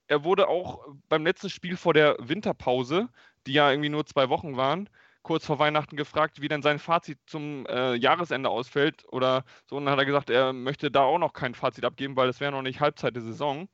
[0.06, 3.08] er wurde auch beim letzten Spiel vor der Winterpause,
[3.46, 4.88] die ja irgendwie nur zwei Wochen waren,
[5.24, 9.76] kurz vor Weihnachten gefragt, wie denn sein Fazit zum äh, Jahresende ausfällt oder so.
[9.76, 12.40] Und dann hat er gesagt, er möchte da auch noch kein Fazit abgeben, weil es
[12.40, 13.68] wäre noch nicht Halbzeit der Saison.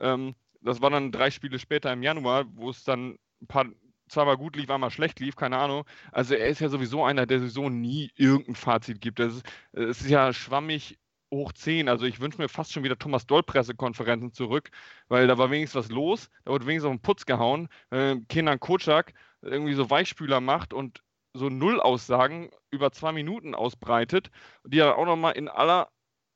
[0.00, 3.66] Ähm, das war dann drei Spiele später im Januar, wo es dann ein paar,
[4.08, 5.84] zweimal gut lief, einmal schlecht lief, keine Ahnung.
[6.12, 9.20] Also er ist ja sowieso einer, der sowieso nie irgendein Fazit gibt.
[9.20, 10.98] Es ist, ist ja schwammig
[11.30, 11.88] hoch 10.
[11.88, 14.70] Also ich wünsche mir fast schon wieder Thomas Doll Pressekonferenzen zurück,
[15.08, 16.30] weil da war wenigstens was los.
[16.44, 17.68] Da wurde wenigstens auf den Putz gehauen.
[17.90, 21.02] Äh, Kenan Kocak irgendwie so Weichspüler macht und
[21.34, 24.30] so Null-Aussagen über zwei Minuten ausbreitet,
[24.64, 25.88] die ja auch nochmal in aller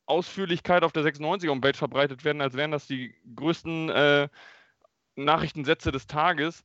[0.06, 4.28] Ausführlichkeit auf der 96er-Umwelt verbreitet werden, als wären das die größten äh,
[5.16, 6.64] Nachrichtensätze des Tages.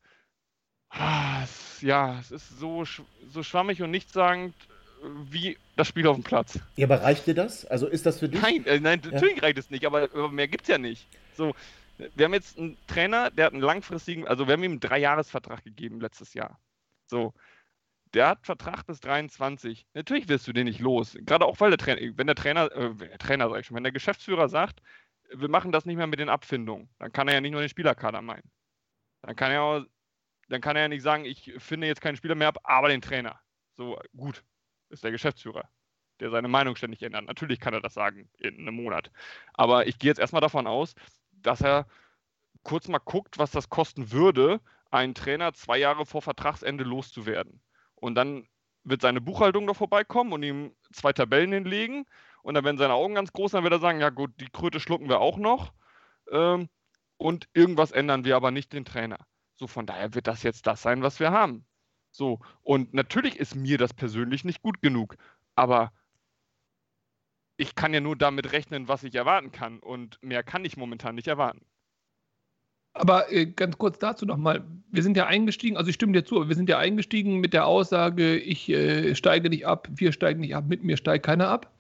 [0.90, 1.46] Ah,
[1.82, 2.86] ja, es ist so,
[3.28, 4.56] so schwammig und nichtssagend
[5.30, 6.60] wie das Spiel auf dem Platz.
[6.76, 7.66] Ja, aber reicht dir das?
[7.66, 8.42] Also ist das für dich?
[8.42, 9.44] Nein, äh, nein natürlich ja.
[9.44, 11.08] reicht es nicht, aber, aber mehr gibt es ja nicht.
[11.36, 11.54] So,
[11.98, 15.64] wir haben jetzt einen Trainer, der hat einen langfristigen, also wir haben ihm einen Dreijahresvertrag
[15.64, 16.60] gegeben letztes Jahr.
[17.08, 17.34] So.
[18.14, 19.86] Der hat Vertrag bis 23.
[19.94, 21.18] Natürlich wirst du den nicht los.
[21.22, 23.92] Gerade auch, weil der Trainer, wenn der Trainer, äh, Trainer sag ich schon, wenn der
[23.92, 24.82] Geschäftsführer sagt,
[25.34, 27.70] wir machen das nicht mehr mit den Abfindungen, dann kann er ja nicht nur den
[27.70, 28.50] Spielerkader meinen.
[29.24, 29.86] Dann kann er auch,
[30.48, 33.02] dann kann er ja nicht sagen, ich finde jetzt keinen Spieler mehr ab, aber den
[33.02, 33.40] Trainer.
[33.76, 34.44] So, gut,
[34.90, 35.70] ist der Geschäftsführer,
[36.22, 37.26] der seine Meinung ständig ändert.
[37.26, 39.12] Natürlich kann er das sagen in einem Monat.
[39.54, 40.96] Aber ich gehe jetzt erstmal davon aus,
[41.48, 41.88] dass er
[42.64, 44.60] kurz mal guckt, was das kosten würde,
[44.92, 47.62] einen Trainer zwei Jahre vor Vertragsende loszuwerden.
[47.96, 48.48] Und dann
[48.84, 52.06] wird seine Buchhaltung noch vorbeikommen und ihm zwei Tabellen hinlegen.
[52.42, 54.80] Und dann werden seine Augen ganz groß, dann wird er sagen, ja gut, die Kröte
[54.80, 55.74] schlucken wir auch noch.
[56.32, 56.70] Ähm,
[57.18, 59.18] und irgendwas ändern wir aber nicht den Trainer.
[59.56, 61.66] So, von daher wird das jetzt das sein, was wir haben.
[62.12, 65.18] So, und natürlich ist mir das persönlich nicht gut genug,
[65.56, 65.92] aber
[67.58, 69.80] ich kann ja nur damit rechnen, was ich erwarten kann.
[69.80, 71.62] Und mehr kann ich momentan nicht erwarten.
[72.94, 74.64] Aber äh, ganz kurz dazu nochmal.
[74.90, 77.54] Wir sind ja eingestiegen, also ich stimme dir zu, aber wir sind ja eingestiegen mit
[77.54, 81.50] der Aussage, ich äh, steige nicht ab, wir steigen nicht ab, mit mir steigt keiner
[81.50, 81.72] ab.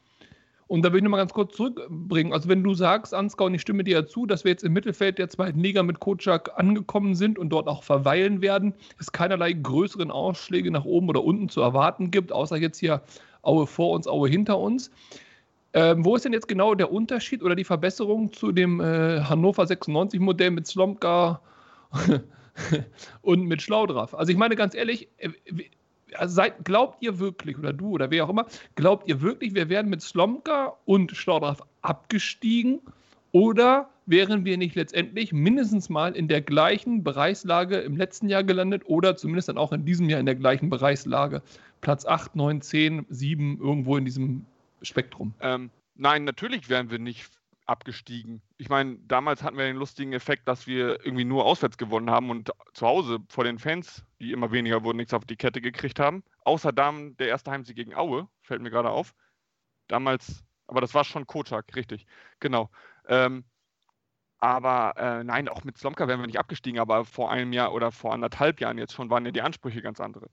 [0.67, 2.33] Und da will ich nochmal ganz kurz zurückbringen.
[2.33, 4.73] Also wenn du sagst, Ansgar, und ich stimme dir ja zu, dass wir jetzt im
[4.73, 9.53] Mittelfeld der zweiten Liga mit Kocak angekommen sind und dort auch verweilen werden, es keinerlei
[9.53, 13.01] größeren Ausschläge nach oben oder unten zu erwarten gibt, außer jetzt hier
[13.43, 14.91] Aue vor uns, Aue hinter uns.
[15.73, 19.67] Ähm, wo ist denn jetzt genau der Unterschied oder die Verbesserung zu dem äh, Hannover
[19.67, 21.41] 96 Modell mit Slomka,
[23.21, 24.13] und mit Schlaudraff.
[24.13, 25.29] Also ich meine ganz ehrlich, äh,
[26.13, 28.45] also seid, glaubt ihr wirklich, oder du oder wer auch immer,
[28.75, 32.79] glaubt ihr wirklich, wir wären mit Slomka und Schlaudraff abgestiegen?
[33.33, 38.83] Oder wären wir nicht letztendlich mindestens mal in der gleichen Bereichslage im letzten Jahr gelandet
[38.85, 41.41] oder zumindest dann auch in diesem Jahr in der gleichen Bereichslage?
[41.81, 44.45] Platz 8, 9, 10, 7, irgendwo in diesem
[44.81, 45.33] Spektrum.
[45.39, 47.31] Ähm, nein, natürlich wären wir nicht
[47.67, 48.41] abgestiegen.
[48.57, 52.29] Ich meine, damals hatten wir den lustigen Effekt, dass wir irgendwie nur auswärts gewonnen haben
[52.29, 55.99] und zu Hause vor den Fans, die immer weniger wurden, nichts auf die Kette gekriegt
[55.99, 56.23] haben.
[56.45, 59.13] Außer dann der erste Heimsieg gegen Aue, fällt mir gerade auf.
[59.87, 62.05] Damals, aber das war schon Kotschak, richtig.
[62.39, 62.69] Genau.
[63.07, 63.43] Ähm,
[64.39, 67.91] aber äh, nein, auch mit Slomka wären wir nicht abgestiegen, aber vor einem Jahr oder
[67.91, 70.29] vor anderthalb Jahren jetzt schon waren ja die Ansprüche ganz andere.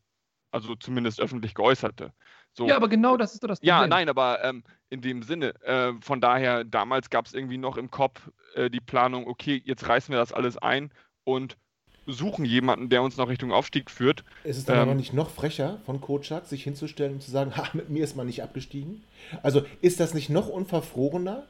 [0.55, 2.13] Also zumindest öffentlich geäußerte.
[2.53, 2.69] So.
[2.69, 3.69] Ja, aber genau das ist doch das Problem.
[3.75, 7.77] Ja, nein, aber ähm, in dem Sinne, äh, von daher, damals gab es irgendwie noch
[7.77, 10.93] im Kopf äh, die Planung, okay, jetzt reißen wir das alles ein
[11.25, 11.57] und
[12.07, 14.23] suchen jemanden, der uns noch Richtung Aufstieg führt.
[14.45, 17.53] Ist es dann ähm, aber nicht noch frecher von Kotschak, sich hinzustellen und zu sagen,
[17.57, 19.03] ha, mit mir ist man nicht abgestiegen?
[19.43, 21.49] Also ist das nicht noch unverfrorener?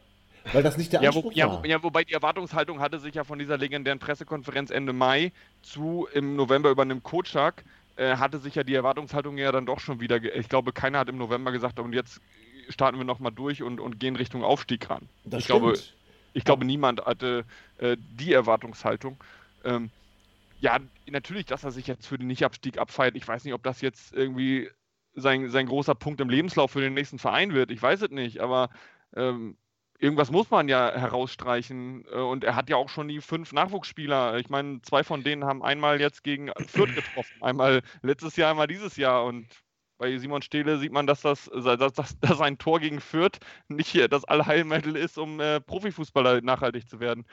[0.53, 1.67] Weil das nicht der Anspruch ja, wo, war.
[1.67, 5.33] Ja, wobei die Erwartungshaltung hatte sich ja von dieser legendären Pressekonferenz Ende Mai
[5.63, 7.65] zu im November übernimmt Kotschak,
[7.97, 11.09] äh, hatte sich ja die Erwartungshaltung ja dann doch schon wieder, ich glaube, keiner hat
[11.09, 12.21] im November gesagt, und jetzt
[12.69, 15.09] starten wir nochmal durch und, und gehen Richtung Aufstieg ran.
[15.25, 15.61] Das ich stimmt.
[15.61, 15.79] glaube,
[16.33, 17.45] ich glaube, niemand hatte
[17.79, 19.23] äh, die Erwartungshaltung.
[19.65, 19.91] Ähm,
[20.61, 23.17] ja, natürlich, dass er sich jetzt für den Nicht-Abstieg abfeiert.
[23.17, 24.71] Ich weiß nicht, ob das jetzt irgendwie
[25.15, 27.71] sein, sein großer Punkt im Lebenslauf für den nächsten Verein wird.
[27.71, 28.71] Ich weiß es nicht, aber
[29.15, 29.57] ähm,
[30.05, 32.05] irgendwas muss man ja herausstreichen.
[32.13, 34.39] Äh, und er hat ja auch schon die fünf Nachwuchsspieler.
[34.39, 37.43] Ich meine, zwei von denen haben einmal jetzt gegen Fürth getroffen.
[37.43, 39.25] Einmal letztes Jahr, einmal dieses Jahr.
[39.25, 39.49] Und
[39.99, 43.39] bei Simon Stehle sieht man, dass das, dass, dass, dass ein Tor gegen Fürth
[43.69, 47.25] nicht das Allheilmittel ist, um äh, Profifußballer nachhaltig zu werden.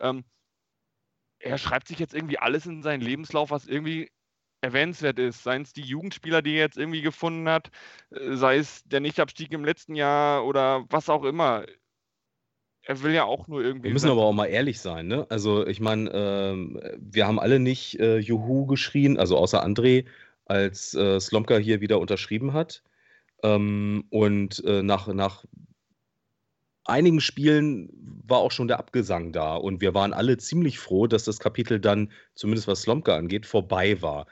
[0.00, 0.24] Ähm,
[1.40, 4.10] er schreibt sich jetzt irgendwie alles in seinen Lebenslauf, was irgendwie
[4.62, 5.42] erwähnenswert ist.
[5.42, 7.70] Seien es die Jugendspieler, die er jetzt irgendwie gefunden hat,
[8.10, 11.66] äh, sei es der Nichtabstieg im letzten Jahr oder was auch immer
[12.86, 13.88] er will ja auch nur irgendwie.
[13.88, 15.26] Wir müssen aber auch mal ehrlich sein, ne?
[15.30, 20.04] Also, ich meine, ähm, wir haben alle nicht äh, Juhu geschrien, also außer André,
[20.46, 22.82] als äh, Slomka hier wieder unterschrieben hat.
[23.42, 25.44] Ähm, und äh, nach, nach
[26.84, 27.90] einigen Spielen
[28.26, 29.56] war auch schon der Abgesang da.
[29.56, 34.00] Und wir waren alle ziemlich froh, dass das Kapitel dann, zumindest was Slomka angeht, vorbei
[34.02, 34.26] war.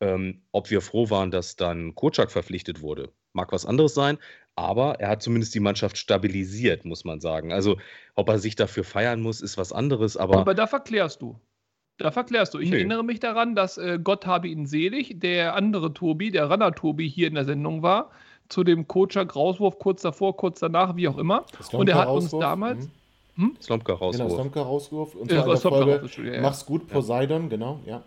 [0.00, 4.18] Ähm, ob wir froh waren, dass dann Kocak verpflichtet wurde, mag was anderes sein.
[4.56, 7.52] Aber er hat zumindest die Mannschaft stabilisiert, muss man sagen.
[7.52, 7.76] Also,
[8.14, 10.16] ob er sich dafür feiern muss, ist was anderes.
[10.16, 11.38] Aber, aber da verklärst du.
[11.98, 12.58] Da verklärst du.
[12.58, 12.76] Ich nee.
[12.76, 17.08] erinnere mich daran, dass äh, Gott habe ihn selig, der andere Tobi, der Runner Tobi
[17.08, 18.10] hier in der Sendung war,
[18.48, 21.44] zu dem Coacher Rauswurf kurz davor, kurz danach, wie auch immer.
[21.72, 22.86] Und er hat uns damals.
[22.86, 22.90] Mhm.
[23.36, 23.56] Hm?
[23.60, 24.16] Slomka Rauswurf.
[24.16, 25.14] Genau, Slomka Rauswurf.
[25.14, 28.02] Und zwar ja, Folge, ja, Mach's gut, Poseidon, genau, ja.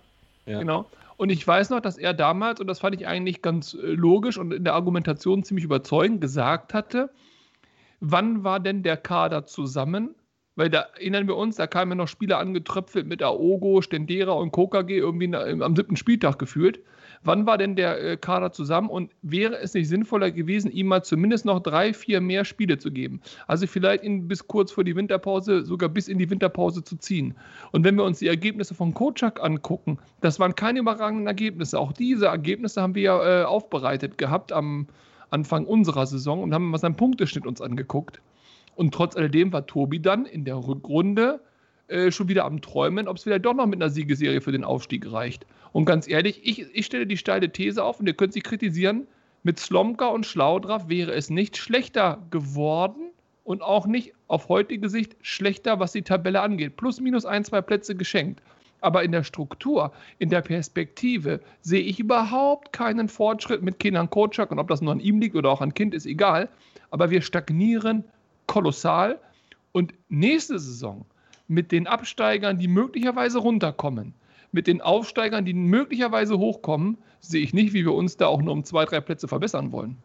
[0.49, 0.59] Ja.
[0.59, 0.89] Genau.
[1.17, 4.37] Und ich weiß noch, dass er damals, und das fand ich eigentlich ganz äh, logisch
[4.37, 7.09] und in der Argumentation ziemlich überzeugend, gesagt hatte,
[7.99, 10.15] wann war denn der Kader zusammen?
[10.55, 14.51] Weil da erinnern wir uns, da kamen ja noch Spieler angetröpfelt mit Aogo, Stendera und
[14.51, 16.79] Kokage irgendwie am siebten Spieltag gefühlt.
[17.23, 21.03] Wann war denn der äh, Kader zusammen und wäre es nicht sinnvoller gewesen, ihm mal
[21.03, 23.21] zumindest noch drei, vier mehr Spiele zu geben?
[23.47, 27.35] Also vielleicht ihn bis kurz vor die Winterpause, sogar bis in die Winterpause zu ziehen.
[27.71, 31.79] Und wenn wir uns die Ergebnisse von Kocak angucken, das waren keine überragenden Ergebnisse.
[31.79, 34.87] Auch diese Ergebnisse haben wir ja äh, aufbereitet gehabt am
[35.29, 38.21] Anfang unserer Saison und haben mal seinen Punkteschnitt uns angeguckt.
[38.75, 41.41] Und trotz alledem war Tobi dann in der Rückrunde
[41.89, 44.63] äh, schon wieder am Träumen, ob es vielleicht doch noch mit einer Siegesserie für den
[44.63, 45.45] Aufstieg reicht.
[45.71, 49.07] Und ganz ehrlich, ich, ich stelle die steile These auf und ihr könnt sie kritisieren.
[49.43, 53.09] Mit Slomka und Schlaudraff wäre es nicht schlechter geworden
[53.43, 56.77] und auch nicht auf heutige Sicht schlechter, was die Tabelle angeht.
[56.77, 58.41] Plus, minus ein, zwei Plätze geschenkt.
[58.81, 64.51] Aber in der Struktur, in der Perspektive sehe ich überhaupt keinen Fortschritt mit Kenan Kocak.
[64.51, 66.49] Und ob das nur an ihm liegt oder auch an Kind, ist egal.
[66.91, 68.03] Aber wir stagnieren
[68.47, 69.19] kolossal.
[69.71, 71.05] Und nächste Saison
[71.49, 74.13] mit den Absteigern, die möglicherweise runterkommen,
[74.51, 78.53] mit den Aufsteigern, die möglicherweise hochkommen, sehe ich nicht, wie wir uns da auch nur
[78.53, 79.97] um zwei, drei Plätze verbessern wollen.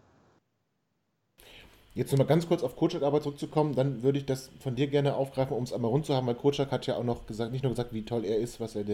[1.94, 5.14] Jetzt nochmal ganz kurz auf Kocak aber zurückzukommen, dann würde ich das von dir gerne
[5.14, 7.62] aufgreifen, um es einmal rund zu haben, weil Kocak hat ja auch noch gesagt, nicht
[7.62, 8.84] nur gesagt, wie toll er ist, was er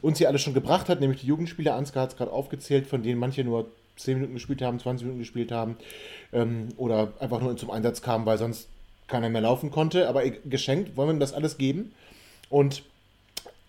[0.00, 3.04] uns hier alles schon gebracht hat, nämlich die Jugendspieler, Ansgar hat es gerade aufgezählt, von
[3.04, 5.76] denen manche nur 10 Minuten gespielt haben, 20 Minuten gespielt haben
[6.32, 8.68] ähm, oder einfach nur zum Einsatz kamen, weil sonst
[9.12, 11.92] keiner mehr laufen konnte, aber geschenkt wollen wir ihm das alles geben
[12.48, 12.82] und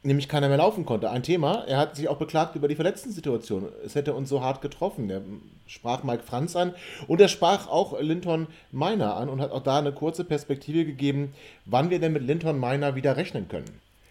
[0.04, 1.10] nämlich keiner mehr laufen konnte.
[1.10, 3.68] Ein Thema, er hat sich auch beklagt über die Verletzten-Situation.
[3.86, 5.10] Es hätte uns so hart getroffen.
[5.10, 5.22] Er
[5.68, 6.74] sprach Mike Franz an
[7.08, 11.34] und er sprach auch Linton Meiner an und hat auch da eine kurze Perspektive gegeben,
[11.66, 13.70] wann wir denn mit Linton Meiner wieder rechnen können.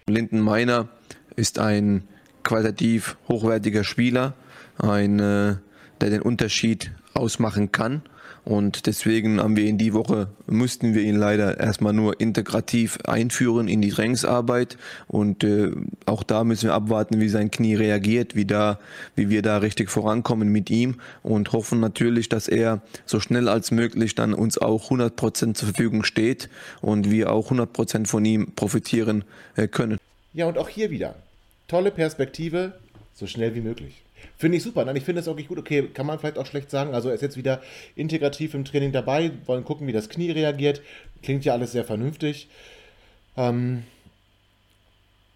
[0.09, 0.89] Linton Meiner
[1.37, 2.09] ist ein
[2.43, 4.35] qualitativ hochwertiger Spieler,
[4.79, 5.57] ein, äh,
[6.01, 8.03] der den Unterschied ausmachen kann.
[8.45, 13.69] Und deswegen haben wir in die Woche, mussten wir ihn leider erstmal nur integrativ einführen
[13.69, 14.77] in die Trainingsarbeit.
[15.07, 15.71] Und äh,
[16.07, 18.81] auch da müssen wir abwarten, wie sein Knie reagiert, wie, da,
[19.15, 23.71] wie wir da richtig vorankommen mit ihm und hoffen natürlich, dass er so schnell als
[23.71, 26.49] möglich dann uns auch 100 Prozent zur Verfügung steht
[26.81, 29.25] und wir auch 100 Prozent von ihm profitieren
[29.55, 29.99] äh, können.
[30.35, 31.15] Ja, und auch hier wieder.
[31.69, 32.73] Tolle Perspektive,
[33.15, 34.03] so schnell wie möglich.
[34.37, 34.85] Finde ich super.
[34.85, 35.59] Nein, ich finde es wirklich gut.
[35.59, 36.95] Okay, kann man vielleicht auch schlecht sagen.
[36.95, 37.61] Also er ist jetzt wieder
[37.95, 40.83] integrativ im Training dabei, wollen gucken, wie das Knie reagiert.
[41.23, 42.49] Klingt ja alles sehr vernünftig.
[43.37, 43.85] Ähm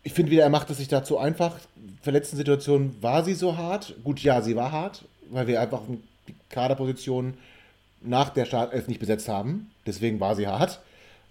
[0.03, 1.59] ich finde wieder, er macht es sich dazu einfach.
[2.03, 3.95] Verletzten Situation war sie so hart.
[4.05, 5.83] Gut, ja, sie war hart, weil wir einfach
[6.29, 7.35] die Kaderposition
[8.03, 9.71] nach der Startelf nicht besetzt haben.
[9.87, 10.81] Deswegen war sie hart.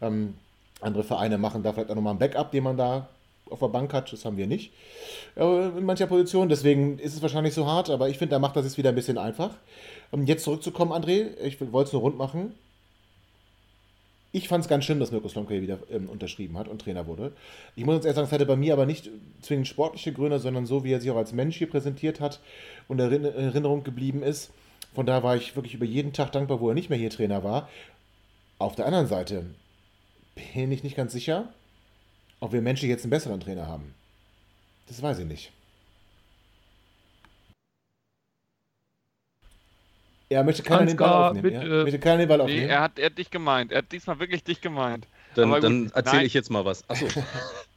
[0.01, 0.34] Ähm
[0.82, 3.08] andere Vereine machen da vielleicht auch nochmal ein Backup, den man da
[3.49, 4.71] auf der Bank hat, das haben wir nicht
[5.35, 6.49] äh, in mancher Position.
[6.49, 8.95] Deswegen ist es wahrscheinlich so hart, aber ich finde, er macht das jetzt wieder ein
[8.95, 9.51] bisschen einfach.
[10.11, 12.53] Um jetzt zurückzukommen, André, ich wollte es nur rund machen.
[14.31, 17.07] Ich fand es ganz schön, dass Mirko Slomka hier wieder ähm, unterschrieben hat und Trainer
[17.07, 17.31] wurde.
[17.77, 19.09] Ich muss jetzt ehrlich sagen, es hatte bei mir aber nicht
[19.41, 22.41] zwingend sportliche Gründe, sondern so, wie er sich auch als Mensch hier präsentiert hat
[22.89, 24.51] und in Erinnerung geblieben ist.
[24.93, 27.45] Von da war ich wirklich über jeden Tag dankbar, wo er nicht mehr hier Trainer
[27.45, 27.69] war.
[28.57, 29.45] Auf der anderen Seite
[30.53, 31.53] bin ich nicht ganz sicher,
[32.45, 33.93] ob wir menschlich jetzt einen besseren Trainer haben.
[34.87, 35.51] Das weiß ich nicht.
[40.29, 41.43] Er möchte keinen den Ball aufnehmen.
[41.43, 41.83] Mit, ja?
[41.83, 42.65] möchte keinen den Ball aufnehmen.
[42.67, 43.71] Nee, er hat, er hat dich gemeint.
[43.71, 45.07] Er hat diesmal wirklich dich gemeint.
[45.35, 46.87] Dann, dann erzähle ich jetzt mal was.
[46.89, 47.07] Achso.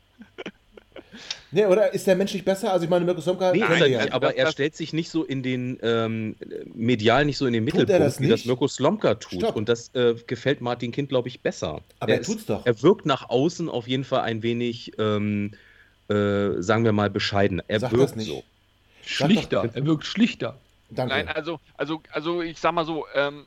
[1.50, 2.72] Nee, oder ist der menschlich besser?
[2.72, 3.52] Also ich meine, Mirko Somka...
[3.52, 4.12] Nee, nein, ja.
[4.12, 6.36] aber er stellt sich nicht so in den, ähm,
[6.74, 9.40] medial nicht so in den Mittelpunkt, das wie das Mirko Slomka tut.
[9.40, 9.56] Stopp.
[9.56, 11.80] Und das äh, gefällt Martin Kind, glaube ich, besser.
[12.00, 12.66] Aber er, er tut's doch.
[12.66, 15.52] Er wirkt nach außen auf jeden Fall ein wenig, ähm,
[16.08, 17.62] äh, sagen wir mal, bescheiden.
[17.66, 18.42] Er Sag wirkt so.
[19.02, 20.58] Schlichter, er wirkt schlichter.
[20.90, 21.14] Danke.
[21.14, 23.46] Nein, also, also, also ich sag mal so, ähm,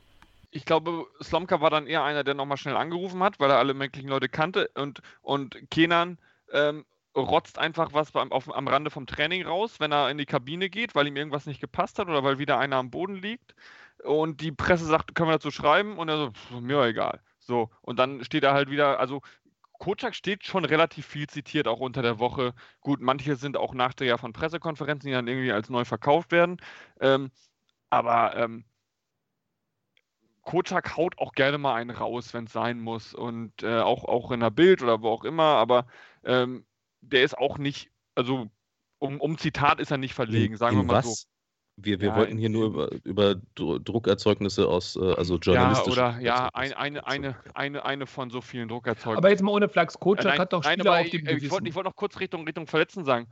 [0.50, 3.74] ich glaube, Slomka war dann eher einer, der nochmal schnell angerufen hat, weil er alle
[3.74, 6.18] möglichen Leute kannte und, und Kenan
[6.52, 6.84] ähm,
[7.16, 10.70] rotzt einfach was beim, auf, am Rande vom Training raus, wenn er in die Kabine
[10.70, 13.54] geht, weil ihm irgendwas nicht gepasst hat oder weil wieder einer am Boden liegt.
[14.04, 15.98] Und die Presse sagt, können wir dazu schreiben?
[15.98, 17.20] Und er so, pff, mir egal.
[17.38, 19.20] So, und dann steht er halt wieder, also
[19.78, 22.54] Kocak steht schon relativ viel zitiert, auch unter der Woche.
[22.80, 26.58] Gut, manche sind auch Nachträger von Pressekonferenzen, die dann irgendwie als neu verkauft werden.
[27.00, 27.32] Ähm,
[27.90, 28.64] aber ähm,
[30.42, 33.12] Kocak haut auch gerne mal einen raus, wenn es sein muss.
[33.12, 35.42] Und äh, auch, auch in der Bild oder wo auch immer.
[35.42, 35.86] Aber
[36.24, 36.64] ähm,
[37.02, 38.48] der ist auch nicht, also
[38.98, 41.22] um, um Zitat ist er nicht verlegen, sagen in wir mal was?
[41.22, 41.26] so.
[41.76, 45.98] Wir, wir ja, wollten hier nur über, über Druckerzeugnisse aus, äh, also journalistischen.
[45.98, 49.16] Ja, oder ja, ein, eine, eine, eine, eine von so vielen Druckerzeugnissen.
[49.16, 51.50] Aber jetzt mal ohne Flachs, Coach äh, hat doch Spieler nein, auf dem Ich, ich
[51.50, 53.26] wollte wollt noch kurz Richtung, Richtung Verletzten sagen.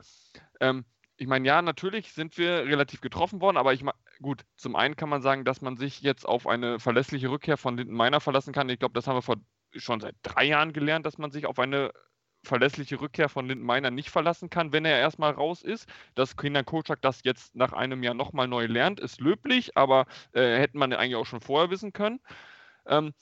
[0.59, 0.85] Ähm,
[1.17, 4.95] ich meine, ja, natürlich sind wir relativ getroffen worden, aber ich meine, gut, zum einen
[4.95, 8.53] kann man sagen, dass man sich jetzt auf eine verlässliche Rückkehr von Linden Meiner verlassen
[8.53, 8.69] kann.
[8.69, 9.37] Ich glaube, das haben wir vor,
[9.75, 11.91] schon seit drei Jahren gelernt, dass man sich auf eine
[12.43, 15.87] verlässliche Rückkehr von Lindenmeiner nicht verlassen kann, wenn er erstmal raus ist.
[16.15, 20.57] Dass Kinder Kocak das jetzt nach einem Jahr nochmal neu lernt, ist löblich, aber äh,
[20.57, 22.19] hätte man eigentlich auch schon vorher wissen können.
[22.85, 23.13] Ähm,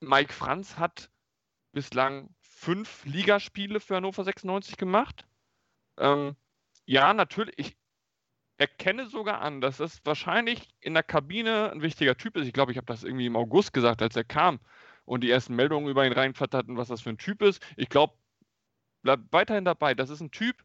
[0.00, 1.10] Mike Franz hat
[1.72, 5.26] bislang fünf Ligaspiele für Hannover 96 gemacht.
[5.98, 6.36] Ähm,
[6.86, 7.54] ja, natürlich.
[7.58, 7.76] Ich
[8.58, 12.46] erkenne sogar an, dass es wahrscheinlich in der Kabine ein wichtiger Typ ist.
[12.46, 14.58] Ich glaube, ich habe das irgendwie im August gesagt, als er kam
[15.04, 17.64] und die ersten Meldungen über ihn reinflatterten, was das für ein Typ ist.
[17.76, 18.17] Ich glaube,
[19.02, 19.94] bleibt weiterhin dabei.
[19.94, 20.56] Das ist ein Typ,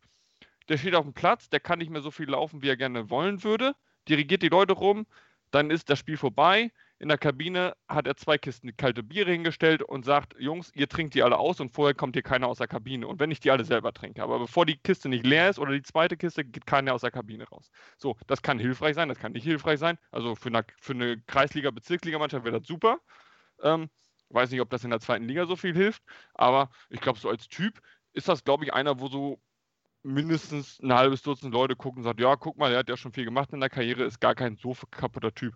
[0.70, 3.10] der steht auf dem Platz, der kann nicht mehr so viel laufen, wie er gerne
[3.10, 3.76] wollen würde,
[4.08, 5.06] dirigiert die Leute rum,
[5.52, 6.72] dann ist das Spiel vorbei.
[7.00, 11.16] In der Kabine hat er zwei Kisten kalte Biere hingestellt und sagt, Jungs, ihr trinkt
[11.16, 13.08] die alle aus und vorher kommt hier keiner aus der Kabine.
[13.08, 15.74] Und wenn ich die alle selber trinke, aber bevor die Kiste nicht leer ist oder
[15.74, 17.70] die zweite Kiste, geht keiner aus der Kabine raus.
[17.98, 19.98] So, das kann hilfreich sein, das kann nicht hilfreich sein.
[20.12, 23.00] Also für eine, für eine Kreisliga-, Bezirksligamannschaft wäre das super.
[23.62, 23.90] Ähm,
[24.30, 26.04] weiß nicht, ob das in der zweiten Liga so viel hilft,
[26.34, 27.82] aber ich glaube, so als Typ
[28.14, 29.40] ist das, glaube ich, einer, wo so
[30.04, 33.14] mindestens ein halbes Dutzend Leute gucken und sagen, ja, guck mal, der hat ja schon
[33.14, 35.56] viel gemacht in der Karriere, ist gar kein so kaputter Typ.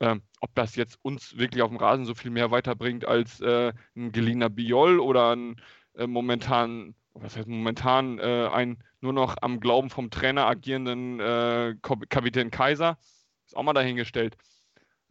[0.00, 3.72] Ähm, ob das jetzt uns wirklich auf dem Rasen so viel mehr weiterbringt als äh,
[3.94, 5.60] ein geliehener Biol oder ein
[5.94, 11.76] äh, momentan, was heißt momentan, äh, ein nur noch am Glauben vom Trainer agierenden äh,
[11.82, 12.98] Kapitän Kaiser,
[13.46, 14.36] ist auch mal dahingestellt.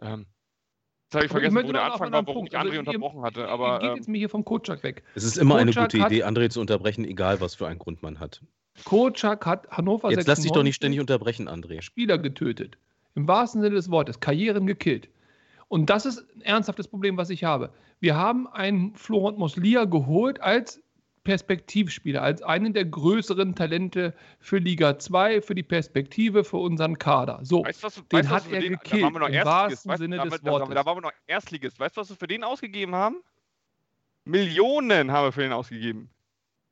[0.02, 0.26] Ähm,
[1.14, 3.48] Jetzt habe ich vergessen, ich wo der Anfang war, warum ich André also, unterbrochen hatte.
[3.48, 5.04] Aber, geht jetzt ähm, mir hier vom Kocak weg.
[5.14, 8.02] Es ist immer Kocak eine gute Idee, André zu unterbrechen, egal was für einen Grund
[8.02, 8.42] man hat.
[8.86, 11.82] Kocak hat Hannover Jetzt lass dich doch nicht ständig unterbrechen, André.
[11.84, 12.78] Spieler getötet.
[13.14, 14.20] Im wahrsten Sinne des Wortes.
[14.20, 15.08] Karrieren gekillt.
[15.68, 17.70] Und das ist ein ernsthaftes Problem, was ich habe.
[18.00, 20.83] Wir haben einen Florent Moslia geholt als
[21.24, 27.40] Perspektivspieler, als einen der größeren Talente für Liga 2, für die Perspektive, für unseren Kader.
[27.44, 29.46] So, Weißt was, den weißt, hat er den, gekillt, da waren wir noch im Erstligist.
[29.46, 30.70] wahrsten Weißt, Sinne da, des da, Wortes.
[30.70, 31.80] Da, da waren wir noch Erstligist.
[31.80, 33.18] Weißt du, was wir für den ausgegeben haben?
[34.26, 36.10] Millionen haben wir für den ausgegeben.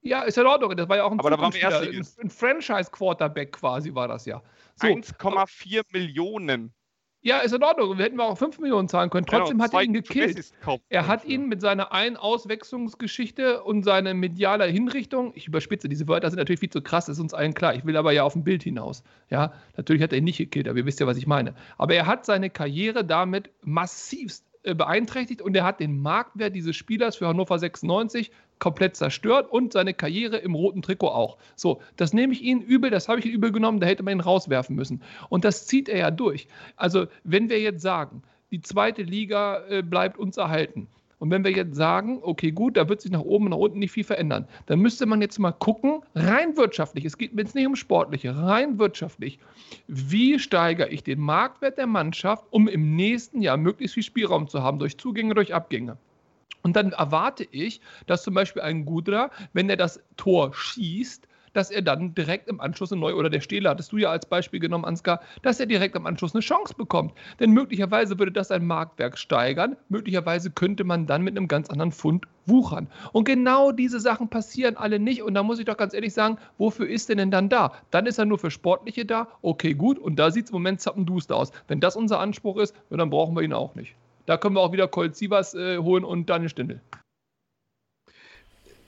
[0.01, 0.75] Ja, ist ja in Ordnung.
[0.75, 4.25] Das war ja auch ein, Aber da waren wir ein, ein Franchise-Quarterback quasi war das
[4.25, 4.41] ja.
[4.75, 6.73] So, 1,4 Millionen.
[7.21, 7.97] Ja, ist in Ordnung.
[7.97, 9.25] Wir hätten wir auch 5 Millionen zahlen können.
[9.25, 10.53] Trotzdem Genau, hat er ihn gekillt.
[10.89, 16.39] Er hat ihn mit seiner Ein-Auswechslungsgeschichte und seiner medialer Hinrichtung, ich überspitze, diese Wörter sind
[16.39, 17.75] natürlich viel zu krass, ist uns allen klar.
[17.75, 19.03] Ich will aber ja auf ein Bild hinaus.
[19.29, 21.53] Ja, natürlich hat er ihn nicht gekillt, aber ihr wisst ja, was ich meine.
[21.77, 27.15] Aber er hat seine Karriere damit massivst beeinträchtigt und er hat den Marktwert dieses Spielers
[27.15, 31.37] für Hannover 96 komplett zerstört und seine Karriere im roten Trikot auch.
[31.55, 34.17] So, das nehme ich Ihnen übel, das habe ich Ihnen übel genommen, da hätte man
[34.17, 35.01] ihn rauswerfen müssen.
[35.29, 36.47] Und das zieht er ja durch.
[36.75, 40.87] Also, wenn wir jetzt sagen, die zweite Liga äh, bleibt uns erhalten.
[41.21, 43.77] Und wenn wir jetzt sagen, okay, gut, da wird sich nach oben und nach unten
[43.77, 47.53] nicht viel verändern, dann müsste man jetzt mal gucken, rein wirtschaftlich, es geht mir jetzt
[47.53, 49.37] nicht um Sportliche, rein wirtschaftlich,
[49.85, 54.63] wie steigere ich den Marktwert der Mannschaft, um im nächsten Jahr möglichst viel Spielraum zu
[54.63, 55.95] haben, durch Zugänge, durch Abgänge.
[56.63, 61.71] Und dann erwarte ich, dass zum Beispiel ein Gudra, wenn er das Tor schießt, dass
[61.71, 64.59] er dann direkt im Anschluss eine neue, oder der Stehler, hattest du ja als Beispiel
[64.59, 67.13] genommen, Ansgar, dass er direkt im Anschluss eine Chance bekommt.
[67.39, 71.91] Denn möglicherweise würde das ein Marktwerk steigern, möglicherweise könnte man dann mit einem ganz anderen
[71.91, 72.87] Fund wuchern.
[73.11, 75.21] Und genau diese Sachen passieren alle nicht.
[75.21, 77.73] Und da muss ich doch ganz ehrlich sagen, wofür ist er denn dann da?
[77.91, 80.81] Dann ist er nur für Sportliche da, okay, gut, und da sieht es im Moment
[80.81, 81.51] zappenduster aus.
[81.67, 83.95] Wenn das unser Anspruch ist, dann brauchen wir ihn auch nicht.
[84.25, 86.81] Da können wir auch wieder Colt Sievers äh, holen und Daniel Stindl.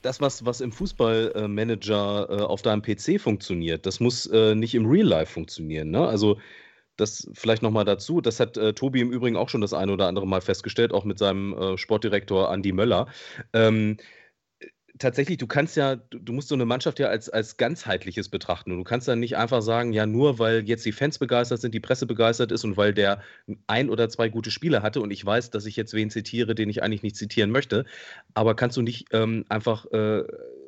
[0.03, 4.85] Das, was, was im Fußballmanager äh, auf deinem PC funktioniert, das muss äh, nicht im
[4.85, 5.89] Real Life funktionieren.
[5.89, 6.07] Ne?
[6.07, 6.37] Also
[6.97, 10.07] das vielleicht nochmal dazu, das hat äh, Tobi im Übrigen auch schon das eine oder
[10.07, 13.07] andere Mal festgestellt, auch mit seinem äh, Sportdirektor Andi Möller.
[13.53, 13.97] Ähm,
[15.03, 18.71] tatsächlich, du kannst ja, du, du musst so eine Mannschaft ja als, als ganzheitliches betrachten.
[18.71, 21.73] Und du kannst dann nicht einfach sagen, ja, nur weil jetzt die Fans begeistert sind,
[21.73, 23.21] die Presse begeistert ist und weil der
[23.67, 26.69] ein oder zwei gute Spiele hatte und ich weiß, dass ich jetzt wen zitiere, den
[26.69, 27.85] ich eigentlich nicht zitieren möchte,
[28.33, 30.23] aber kannst du nicht ähm, einfach äh,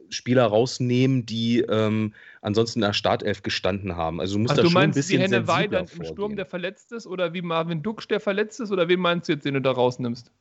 [0.10, 4.20] Spieler rausnehmen, die ähm, ansonsten in der Startelf gestanden haben.
[4.20, 6.06] Also du musst Also da du schon ein meinst bisschen wie Henne Weidand im.
[6.06, 9.34] Sturm, der verletzt ist, oder wie Marvin Duksch, der verletzt ist, oder wen meinst du
[9.34, 10.32] jetzt, den du da rausnimmst?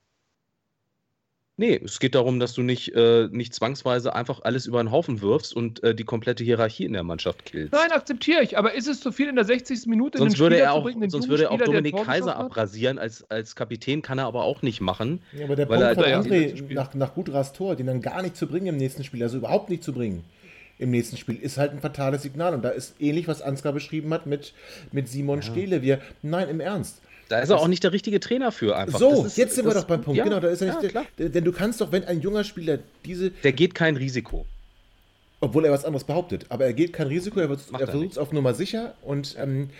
[1.56, 5.20] Nee, es geht darum, dass du nicht, äh, nicht zwangsweise einfach alles über den Haufen
[5.20, 7.72] wirfst und äh, die komplette Hierarchie in der Mannschaft killst.
[7.72, 9.86] Nein, akzeptiere ich, aber ist es zu viel in der 60.
[9.86, 10.18] Minute?
[10.18, 12.98] Sonst würde er auch, bringen, sonst würde er auch Dominik Kaiser abrasieren.
[12.98, 15.20] Als, als Kapitän kann er aber auch nicht machen.
[15.32, 18.02] Ja, aber der Weil Punkt er von ja André nach, nach Gudras Tor, den dann
[18.02, 20.24] gar nicht zu bringen im nächsten Spiel, also überhaupt nicht zu bringen
[20.78, 22.52] im nächsten Spiel, ist halt ein fatales Signal.
[22.52, 24.54] Und da ist ähnlich, was Ansgar beschrieben hat mit,
[24.90, 25.82] mit Simon Stehle.
[25.82, 27.00] Wir, nein, im Ernst.
[27.28, 28.98] Da ist er auch nicht der richtige Trainer für einfach.
[28.98, 30.18] So, Das ist- jetzt sind wir das- doch beim Punkt.
[30.18, 30.90] Ja, genau, da ist er ja, nicht.
[30.90, 31.04] klar.
[31.18, 34.44] der, denn du kannst doch, wenn ein junger Spieler diese, Der geht kein Risiko.
[35.40, 38.12] obwohl er was anderes behauptet, aber er geht kein Risiko, er, wird- er er versucht
[38.12, 39.70] es auf Nummer sicher und ähm,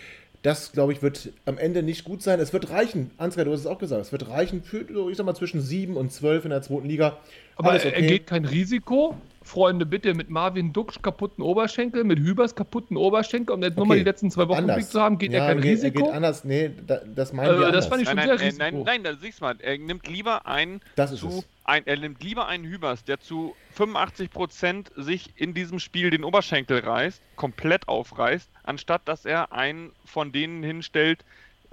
[0.43, 2.39] das, glaube ich, wird am Ende nicht gut sein.
[2.39, 5.25] Es wird reichen, Ansgar, du hast es auch gesagt, es wird reichen für, ich sag
[5.25, 7.17] mal, zwischen 7 und 12 in der zweiten Liga.
[7.57, 9.17] Aber Alles er geht kein Risiko.
[9.45, 14.05] Freunde, bitte mit Marvin Duksch kaputten Oberschenkel, mit Hübers kaputten Oberschenkel, um jetzt Okay, die
[14.05, 14.77] letzten zwei Wochen anders.
[14.77, 16.05] Blick zu haben, geht ja, er kein geht, Risiko.
[16.05, 17.87] Geht anders, nee, da, das meinen Äh, wir das anders.
[17.87, 18.65] fand ich schon Nein, sehr nein, Risiko.
[18.65, 19.57] nein, nein, da siehst du mal.
[19.61, 21.49] Er nimmt lieber einen Das ist zu, es.
[21.65, 26.79] ein, er nimmt lieber einen Hübers, der zu 85% sich in diesem Spiel den Oberschenkel
[26.81, 31.25] reißt, komplett aufreißt, anstatt dass er einen von denen hinstellt,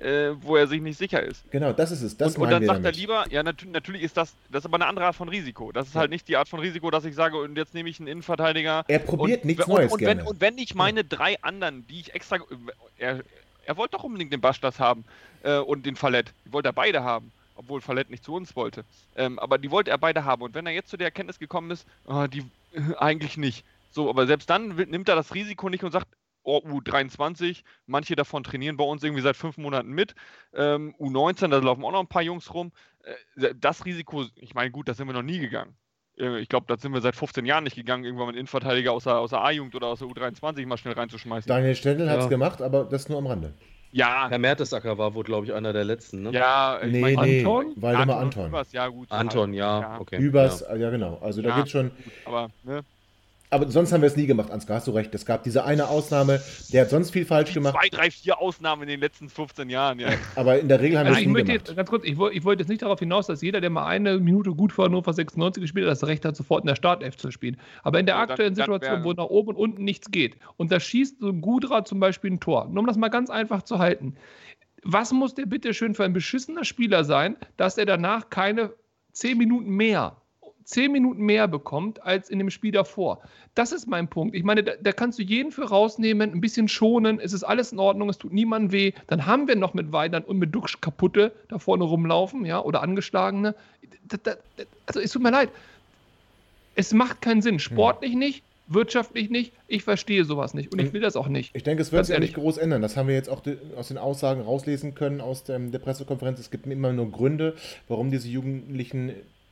[0.01, 1.49] äh, wo er sich nicht sicher ist.
[1.51, 2.17] Genau, das ist es.
[2.17, 2.97] Das und, und dann sagt er damit.
[2.97, 5.71] lieber, ja, natu natürlich ist das, das ist aber eine andere Art von Risiko.
[5.71, 7.99] Das ist halt nicht die Art von Risiko, dass ich sage, und jetzt nehme ich
[7.99, 8.83] einen Innenverteidiger.
[8.87, 10.29] Er probiert und, nichts und, Neues und, wenn, gerne.
[10.29, 12.37] und wenn ich meine drei anderen, die ich extra.
[12.97, 13.21] Er,
[13.65, 15.05] er wollte doch unbedingt den Bastas haben
[15.43, 16.33] äh, und den Fallett.
[16.45, 17.31] Die wollte er beide haben.
[17.55, 18.83] Obwohl Fallett nicht zu uns wollte.
[19.15, 20.41] Ähm, aber die wollte er beide haben.
[20.41, 22.39] Und wenn er jetzt zu der Erkenntnis gekommen ist, ah, die
[22.73, 23.63] äh, eigentlich nicht.
[23.91, 26.20] So, aber selbst dann nimmt er das Risiko nicht und sagt, oh,
[26.59, 30.13] U23, manche davon trainieren bei uns irgendwie seit fünf Monaten mit.
[30.53, 32.71] Ähm, U19, da laufen auch noch ein paar Jungs rum.
[33.37, 35.75] Äh, das Risiko, ich meine, gut, da sind wir noch nie gegangen.
[36.17, 39.05] Äh, Ich glaube, da sind wir seit 15 Jahren nicht gegangen, irgendwann einen Innenverteidiger aus
[39.05, 41.47] der, aus der A-Jugend oder aus der U23 mal schnell reinzuschmeißen.
[41.47, 42.29] Daniel Stendel hat es Ja.
[42.29, 43.53] gemacht, aber das nur am Rande.
[43.93, 46.21] Ja, Herr Mertesacker war wohl, glaube ich, einer der letzten.
[46.23, 46.31] Ne?
[46.31, 47.73] ja, ich Nee, mein, nee, Anton?
[47.75, 48.45] Waldemar und Anton.
[48.47, 49.11] Hübers, ja, gut.
[49.11, 49.57] Anton, halt.
[49.57, 50.17] ja, okay.
[50.17, 50.75] Übers, ja.
[50.75, 50.89] ja.
[50.91, 51.17] genau.
[51.21, 51.57] Also da Ja.
[51.57, 51.91] geht schon.
[52.23, 52.83] Aber, ne?
[53.53, 55.13] Aber sonst haben wir es nie gemacht, Ansgar, hast du recht.
[55.13, 56.41] Es gab diese eine Ausnahme,
[56.71, 59.99] der hat sonst viel falsch gemacht, Zwei, drei, vier Ausnahmen in den letzten 15 Jahren,
[59.99, 60.07] ja.
[60.35, 61.67] aber in der Regel haben wir Also es ich nie möchte gemacht.
[61.67, 63.85] jetzt ganz kurz, ich, woll- ich wollte jetzt nicht darauf hinaus, dass jeder, der mal
[63.85, 67.17] eine Minute gut für Hannover 96 gespielt hat, das Recht hat, sofort in der Startelf
[67.17, 67.57] zu spielen.
[67.83, 70.09] Aber in der Ja, dann- aktuellen dann Situation, wär- wo nach oben und unten nichts
[70.11, 73.09] geht, und da schießt so ein Gudra zum Beispiel ein Tor, nur um das mal
[73.09, 74.15] ganz einfach zu halten.
[74.83, 78.71] Was muss der bitte schön für ein beschissener Spieler sein, dass er danach keine
[79.11, 80.15] 10 Minuten mehr,
[80.71, 83.21] zehn Minuten mehr bekommt als in dem Spiel davor.
[83.55, 84.35] Das ist mein Punkt.
[84.35, 87.71] Ich meine, da, da, kannst du jeden für rausnehmen, ein bisschen schonen, es ist alles
[87.71, 88.93] in Ordnung, es tut niemandem weh.
[89.07, 92.81] Dann haben wir noch mit Weidern und mit Duxch kaputte da vorne rumlaufen, ja, oder
[92.81, 93.53] angeschlagene.
[94.07, 94.35] Da, da,
[94.85, 95.49] also es tut mir leid.
[96.75, 97.59] Es macht keinen Sinn.
[97.59, 99.51] Sportlich nicht, wirtschaftlich nicht.
[99.67, 101.53] Ich verstehe sowas nicht und ich will das auch nicht.
[101.53, 102.81] Ich denke, es wird sich ja nicht groß ändern.
[102.81, 103.41] Das haben wir jetzt auch
[103.75, 106.39] aus den Aussagen rauslesen können aus der Pressekonferenz.
[106.39, 107.55] Es gibt immer nur Gründe,
[107.89, 109.11] warum diese Jugendlichen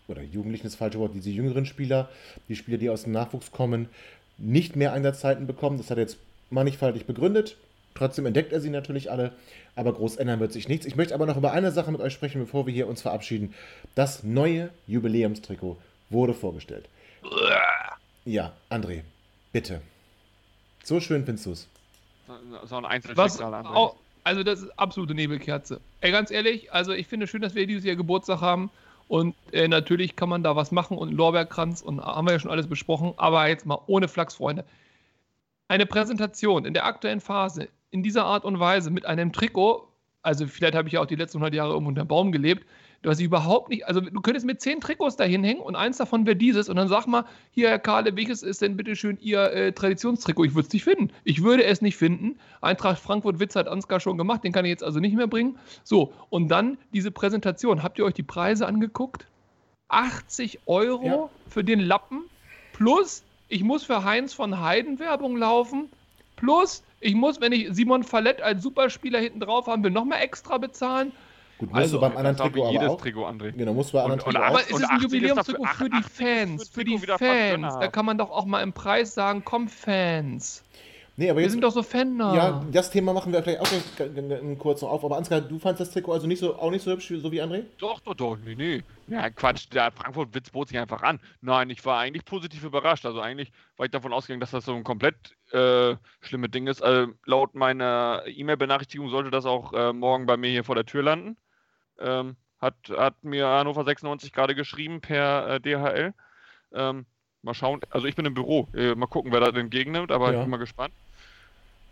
[0.10, 2.10] oder Jugendlichen ist das falsche Wort, diese jüngeren Spieler,
[2.48, 3.90] die Spieler, die aus dem Nachwuchs kommen,
[4.38, 5.78] nicht mehr Einsatzzeiten bekommen.
[5.78, 6.18] Das hat er jetzt
[6.50, 7.58] mannigfaltig begründet.
[7.96, 9.34] Trotzdem entdeckt er sie natürlich alle,
[9.76, 10.86] aber groß ändern wird sich nichts.
[10.86, 13.54] Ich möchte aber noch über eine Sache mit euch sprechen, bevor wir hier uns verabschieden.
[13.96, 15.78] Das neue Jubiläumstrikot
[16.10, 16.88] wurde vorgestellt.
[18.26, 19.02] Ja, André,
[19.52, 19.82] bitte.
[20.84, 21.68] So schön findest du es.
[22.66, 23.94] So ein Einzelschicksal, André.
[24.24, 25.82] Also das ist absolute Nebelkerze.
[26.02, 28.70] Ey, ganz ehrlich, also ich finde es schön, dass wir dieses Jahr Geburtstag haben.
[29.10, 32.52] Und äh, natürlich kann man da was machen und Lorbeerkranz und haben wir ja schon
[32.52, 34.64] alles besprochen, aber jetzt mal ohne Flachs, Freunde.
[35.68, 39.88] Eine Präsentation in der aktuellen Phase in dieser Art und Weise mit einem Trikot,
[40.22, 42.68] also vielleicht habe ich ja auch die letzten 100 Jahre irgendwo unter dem Baum gelebt,
[43.04, 46.26] was ich überhaupt nicht, also du könntest mit zehn Trikots dahin hängen und eins davon
[46.26, 49.52] wäre dieses und dann sag mal, hier Herr Kahle, welches ist denn bitte schön Ihr
[49.52, 50.46] äh, Traditionstrikot?
[50.46, 51.10] Ich würde es nicht finden.
[51.24, 52.38] Ich würde es nicht finden.
[52.62, 55.58] Eintracht Frankfurt Witz hat Ansgar schon gemacht, den kann ich jetzt also nicht mehr bringen.
[55.84, 57.84] So, und dann diese Präsentation.
[57.84, 59.28] Habt ihr euch die Preise angeguckt?
[59.88, 61.30] 80 Euro ja.
[61.48, 62.24] für den Lappen
[62.74, 65.90] plus ich muss für Heinz von Heiden Werbung laufen
[66.36, 70.58] plus ich muss, wenn ich Simon Fallett als Superspieler hinten drauf haben will, nochmal extra
[70.58, 71.14] bezahlen.
[71.60, 73.02] Gut, musst also, du beim anderen Trikot aber jedes auch.
[73.02, 73.52] Trikot, André.
[73.52, 74.62] Genau, musst du bei anderen und, Trikot Aber auch.
[74.62, 77.78] es ist ein Jubiläumstrikot für die Fans, für die Fans.
[77.80, 80.64] Da kann man doch auch mal im Preis sagen, komm Fans.
[81.20, 82.34] Nee, aber jetzt, wir sind doch so Fender.
[82.34, 85.04] Ja, das Thema machen wir vielleicht auch kurz noch auf.
[85.04, 87.42] Aber Ansgar, du fandest das Trikot also nicht so, auch nicht so hübsch, so wie
[87.42, 87.64] André?
[87.78, 88.84] Doch, doch, doch, nee, nee.
[89.08, 91.20] Ja, Quatsch, der Frankfurt-Witz bot sich einfach an.
[91.42, 93.06] Nein, ich war eigentlich positiv überrascht.
[93.06, 96.82] Also eigentlich war ich davon ausgegangen, dass das so ein komplett äh, schlimmes Ding ist.
[96.82, 101.04] Also, laut meiner E-Mail-Benachrichtigung sollte das auch äh, morgen bei mir hier vor der Tür
[101.04, 101.36] landen.
[102.00, 106.14] Ähm, hat, hat mir Hannover 96 gerade geschrieben per äh, DHL.
[106.74, 107.06] Ähm,
[107.42, 107.82] mal schauen.
[107.90, 108.68] Also ich bin im Büro.
[108.74, 110.34] Äh, mal gucken, wer das entgegennimmt, aber ja.
[110.34, 110.94] ich bin mal gespannt.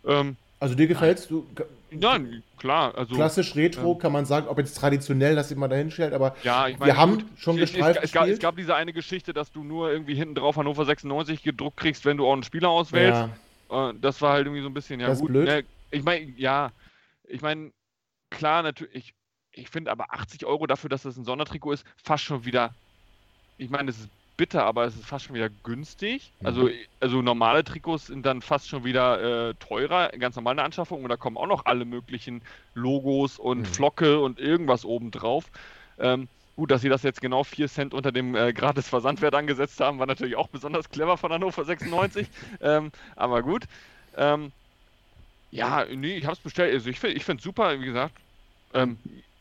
[0.05, 1.27] Ähm, also dir gefällt's?
[1.27, 1.45] Du,
[1.91, 2.97] Nein, klar.
[2.97, 6.35] Also, klassisch Retro ähm, kann man sagen, ob jetzt traditionell, dass man da hinstellt, aber
[6.43, 9.33] ja, ich mein, wir haben schon gestreift es, es, gab, es, gab, diese eine Geschichte,
[9.33, 12.69] dass du nur irgendwie hinten drauf Hannover 96 gedruckt kriegst, wenn du auch einen Spieler
[12.69, 13.29] auswählst.
[13.69, 13.89] Ja.
[13.89, 15.29] Äh, das war halt irgendwie so ein bisschen, ja das gut.
[15.29, 15.45] Blöd.
[15.45, 16.71] Ne, ich meine, ja,
[17.23, 17.71] ich meine,
[18.31, 19.13] klar, natürlich,
[19.57, 22.73] ich finde aber 80 Euro dafür, dass das ein Sondertrikot ist, fast schon wieder.
[23.57, 26.31] Ich meine, es ist bitter, aber es ist fast schon wieder günstig.
[26.39, 26.47] Mhm.
[26.47, 31.03] Also, also normale Trikots sind dann fast schon wieder äh, teurer, ganz normale Anschaffung.
[31.03, 32.41] Und da kommen auch noch alle möglichen
[32.75, 33.65] Logos und mhm.
[33.65, 35.45] Flocke und irgendwas obendrauf.
[35.99, 39.99] Ähm, gut, dass sie das jetzt genau 4 Cent unter dem äh, Gratis-Versandwert angesetzt haben,
[39.99, 42.27] war natürlich auch besonders clever von Hannover 96.
[42.61, 43.65] ähm, aber gut.
[44.15, 44.51] Ähm,
[45.49, 46.73] ja, nee, ich habe es bestellt.
[46.73, 48.13] Also ich finde es super, wie gesagt.
[48.73, 48.97] Ähm,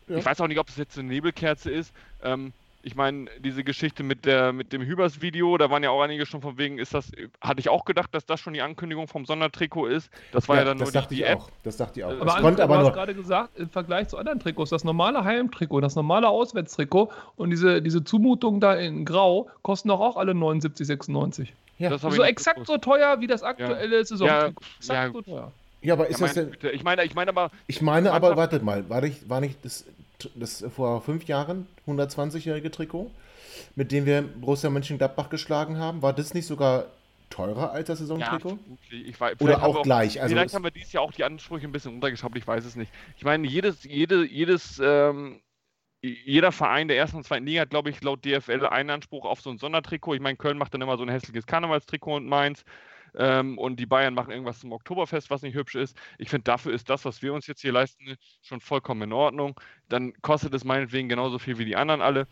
[0.09, 0.17] ja.
[0.17, 1.93] Ich weiß auch nicht, ob es jetzt eine Nebelkerze ist.
[2.23, 2.53] Ähm,
[2.87, 6.41] ich meine, diese Geschichte mit, der, mit dem Hübers-Video, da waren ja auch einige schon
[6.41, 9.89] von wegen, ist das, hatte ich auch gedacht, dass das schon die Ankündigung vom Sondertrikot
[9.89, 10.09] ist.
[10.31, 11.39] Das war ja, ja dann das nur dachte die, die ich App.
[11.41, 11.51] Auch.
[11.65, 12.13] Das dachte ich auch.
[12.13, 15.81] Aber, konnte aber du hast gerade gesagt, im Vergleich zu anderen Trikots, das normale Heimtrikot,
[15.81, 21.49] das normale Auswärtstrikot und diese, diese Zumutung da in Grau kosten doch auch alle 79,96.
[21.79, 21.91] Ja.
[21.91, 22.71] Das so exakt gewusst.
[22.71, 24.05] so teuer wie das aktuelle ja.
[24.05, 24.63] Saisontrikot.
[24.63, 25.13] Ja, exakt ja.
[25.13, 25.53] so teuer.
[25.87, 26.57] Ja, aber ist ja, das denn.
[26.73, 27.51] Ich meine, ich meine aber.
[27.69, 29.85] Ich meine aber, wartet mal, war nicht, war nicht das,
[30.35, 33.13] das vor fünf Jahren 120-jährige Trikot,
[33.77, 36.03] mit dem wir Borussia Mönchengladbach geschlagen haben?
[36.03, 36.87] War das nicht sogar
[37.31, 38.59] teurer als das Saisontrikot?
[38.91, 40.21] Ja, weiß, Oder auch, auch gleich?
[40.21, 42.75] Also vielleicht haben wir dieses Jahr auch die Ansprüche ein bisschen runtergeschraubt, ich weiß es
[42.75, 42.91] nicht.
[43.17, 45.41] Ich meine, jedes, jede, jedes, ähm,
[46.01, 49.41] jeder Verein der ersten und zweiten Liga hat, glaube ich, laut DFL einen Anspruch auf
[49.41, 50.15] so ein Sondertrikot.
[50.15, 52.65] Ich meine, Köln macht dann immer so ein hässliches Karnevalstrikot und Mainz
[53.17, 55.97] ähm, und die Bayern machen irgendwas zum Oktoberfest, was nicht hübsch ist.
[56.19, 59.59] Ich finde, dafür ist das, was wir uns jetzt hier leisten, schon vollkommen in Ordnung.
[59.89, 62.27] Dann kostet es meinetwegen genauso viel wie die anderen alle.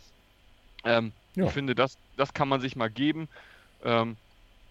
[0.84, 1.46] Ähm, ja.
[1.46, 3.28] Ich finde, das, das kann man sich mal geben.
[3.82, 4.16] Ähm,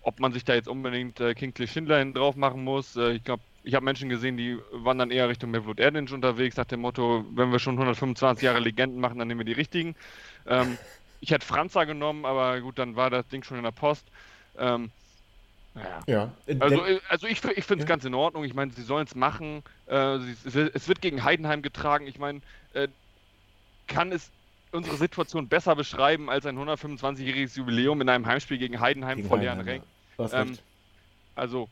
[0.03, 3.41] ob man sich da jetzt unbedingt äh, Kingsley Schindler drauf machen muss, äh, ich glaube,
[3.63, 7.25] ich habe Menschen gesehen, die waren dann eher Richtung Mevlut Erdinch unterwegs, nach dem Motto,
[7.33, 9.95] wenn wir schon 125 Jahre Legenden machen, dann nehmen wir die richtigen.
[10.45, 10.77] Ähm,
[11.21, 14.05] ich hätte Franza genommen, aber gut, dann war das Ding schon in der Post.
[14.57, 14.91] Ähm,
[15.75, 16.03] ja.
[16.07, 16.31] ja.
[16.59, 17.95] Also, äh, also ich, ich finde es ja.
[17.95, 18.43] ganz in Ordnung.
[18.43, 19.63] Ich meine, sie sollen es machen.
[19.87, 22.07] Äh, es wird gegen Heidenheim getragen.
[22.07, 22.41] Ich meine,
[22.73, 22.87] äh,
[23.87, 24.29] kann es
[24.71, 29.37] unsere Situation besser beschreiben als ein 125-jähriges Jubiläum in einem Heimspiel gegen Heidenheim gegen vor
[29.37, 29.85] leeren Rängen?
[30.19, 30.57] Ähm,
[31.35, 31.69] also,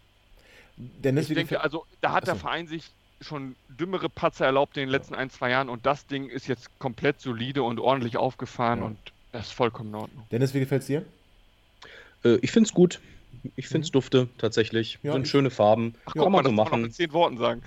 [0.78, 2.34] Dennis, ich denke, also da hat Achso.
[2.34, 2.92] der Verein sich
[3.22, 6.80] schon dümmere Patzer erlaubt in den letzten ein, zwei Jahren und das Ding ist jetzt
[6.80, 8.86] komplett solide und ordentlich aufgefahren ja.
[8.86, 8.98] und
[9.32, 10.26] Das ist vollkommen in Ordnung.
[10.32, 11.06] Dennis, wie gefällt es dir?
[12.24, 13.00] Äh, ich finde es gut.
[13.56, 15.00] Ich finde es dufte, tatsächlich.
[15.04, 15.96] Ja, Sind schöne Farben.
[16.06, 16.82] Ach, Kann man mal, so machen.
[16.84, 17.62] mit zehn Worten sagen.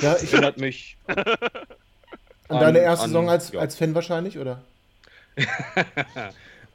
[0.00, 0.96] Ja, ich, Erinnert mich.
[1.06, 3.60] an deine erste an- Saison als, ja.
[3.60, 4.62] als Fan wahrscheinlich, oder?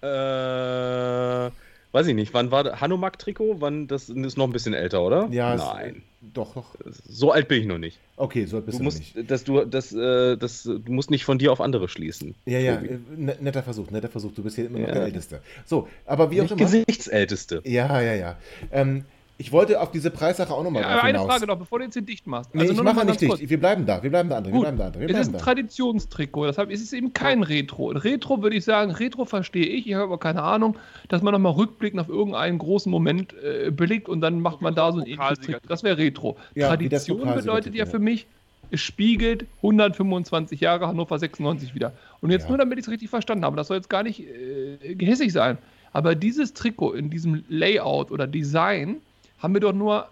[0.01, 1.49] Äh,
[1.96, 2.34] weiß ich nicht.
[2.36, 2.80] Wann war das?
[2.82, 3.56] Hanomag-Trikot?
[3.62, 3.88] Wann?
[3.88, 5.28] Das ist noch ein bisschen älter, oder?
[5.32, 6.04] Ja, es- Nein.
[6.34, 6.76] Doch, doch.
[7.08, 8.00] So alt bin ich noch nicht.
[8.18, 9.30] Okay, so bist Du du, musst, nicht.
[9.30, 12.34] dass du, das, äh, das, du musst nicht von dir auf andere schließen.
[12.46, 14.32] Ja, ja, äh, ne- netter Versuch, netter Versuch.
[14.34, 14.93] Du bist hier immer noch Ja.
[14.96, 15.41] der Älteste.
[15.66, 16.62] So, aber wie auch Nicht immer.
[16.62, 17.62] Gesichtsälteste.
[17.64, 18.38] Ja, ja, ja.
[18.72, 19.06] Ähm,
[19.38, 21.34] ich wollte auf diese Preissache auch nochmal Ja, aber eine hinaus.
[21.34, 22.56] Frage noch, bevor du jetzt den dicht machst.
[22.56, 23.50] Nee, Also ich mache nicht dicht.
[23.50, 24.02] Wir bleiben da.
[24.02, 24.46] Wir bleiben da, André.
[24.46, 25.00] Wir Gut, bleiben da, André.
[25.02, 25.40] Wir es ist ein da.
[25.40, 27.88] Traditionstrikot, deshalb ist es eben kein Retro.
[27.90, 30.78] Retro würde ich sagen, Retro verstehe ich, ich habe aber keine Ahnung,
[31.10, 34.92] dass man nochmal rückblickend auf irgendeinen großen Moment äh, belegt und dann macht man da
[34.94, 35.60] so ein ähnliches Trikot.
[35.68, 36.38] Das wäre Retro.
[36.54, 37.90] Ja, Tradition bedeutet ja ja.
[37.92, 38.28] für mich,
[38.72, 41.92] es spiegelt 125 Jahre Hannover 96 wieder.
[42.22, 42.50] Und jetzt Ja.
[42.50, 45.58] nur, damit ich es richtig verstanden habe, das soll jetzt gar nicht äh, gehässig sein,
[45.94, 48.98] aber dieses Trikot in diesem Layout oder Design
[49.46, 50.10] haben wir doch nur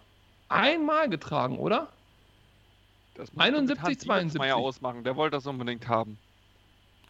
[0.47, 1.87] einmal getragen, oder?
[3.15, 4.39] Das 71, Hans 72.
[4.39, 5.03] Meier ausmachen.
[5.03, 6.17] Der wollte das unbedingt haben.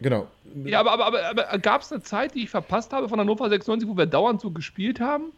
[0.00, 0.26] Genau.
[0.64, 3.48] Ja, aber, aber, aber, aber gab es eine Zeit, die ich verpasst habe von Hannover
[3.48, 5.32] 96, wo wir dauernd so gespielt haben?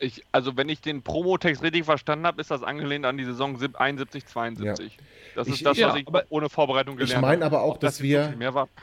[0.00, 3.56] Ich, also wenn ich den Promotext richtig verstanden habe, ist das angelehnt an die Saison
[3.58, 4.96] sieb- 71, 72.
[5.34, 7.56] Das Ich- ist das, ich- was Ja, ich aber- ohne Vorbereitung Ich gelernt meine habe.
[7.56, 8.32] aber auch, Ob dass das wir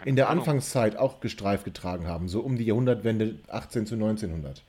[0.03, 0.41] in der Ahnung.
[0.43, 4.61] Anfangszeit auch gestreift getragen haben, so um die Jahrhundertwende 18 zu 1900.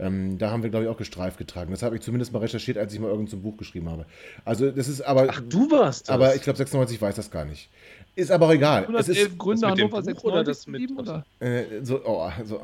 [0.00, 1.70] Ähm, da haben wir, glaube ich, auch gestreift getragen.
[1.70, 4.06] Das habe ich zumindest mal recherchiert, als ich mal irgend so ein Buch geschrieben habe.
[4.44, 6.14] Also das ist aber, Ach, du warst das.
[6.14, 7.68] aber ich glaube 96 weiß das gar nicht.
[8.16, 8.82] Ist aber auch egal.
[8.84, 11.24] Es 111 ist Gründe das mit dem Hannover Buch oder 96 das mit- geblieben, oder?
[11.40, 12.60] äh, so, oh, so,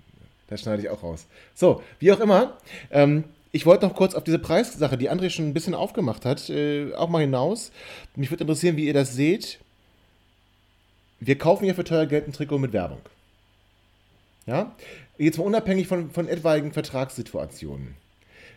[0.48, 1.26] das schneide ich auch raus.
[1.54, 2.56] So, wie auch immer.
[2.90, 6.50] Ähm, ich wollte noch kurz auf diese Preissache, die André schon ein bisschen aufgemacht hat,
[6.50, 7.72] äh, auch mal hinaus.
[8.16, 9.58] Mich würde interessieren, wie ihr das seht.
[11.20, 12.98] Wir kaufen ja für teuer Geld ein Trikot mit Werbung.
[14.50, 14.74] Ja?
[15.16, 17.94] Jetzt mal unabhängig von, von etwaigen Vertragssituationen.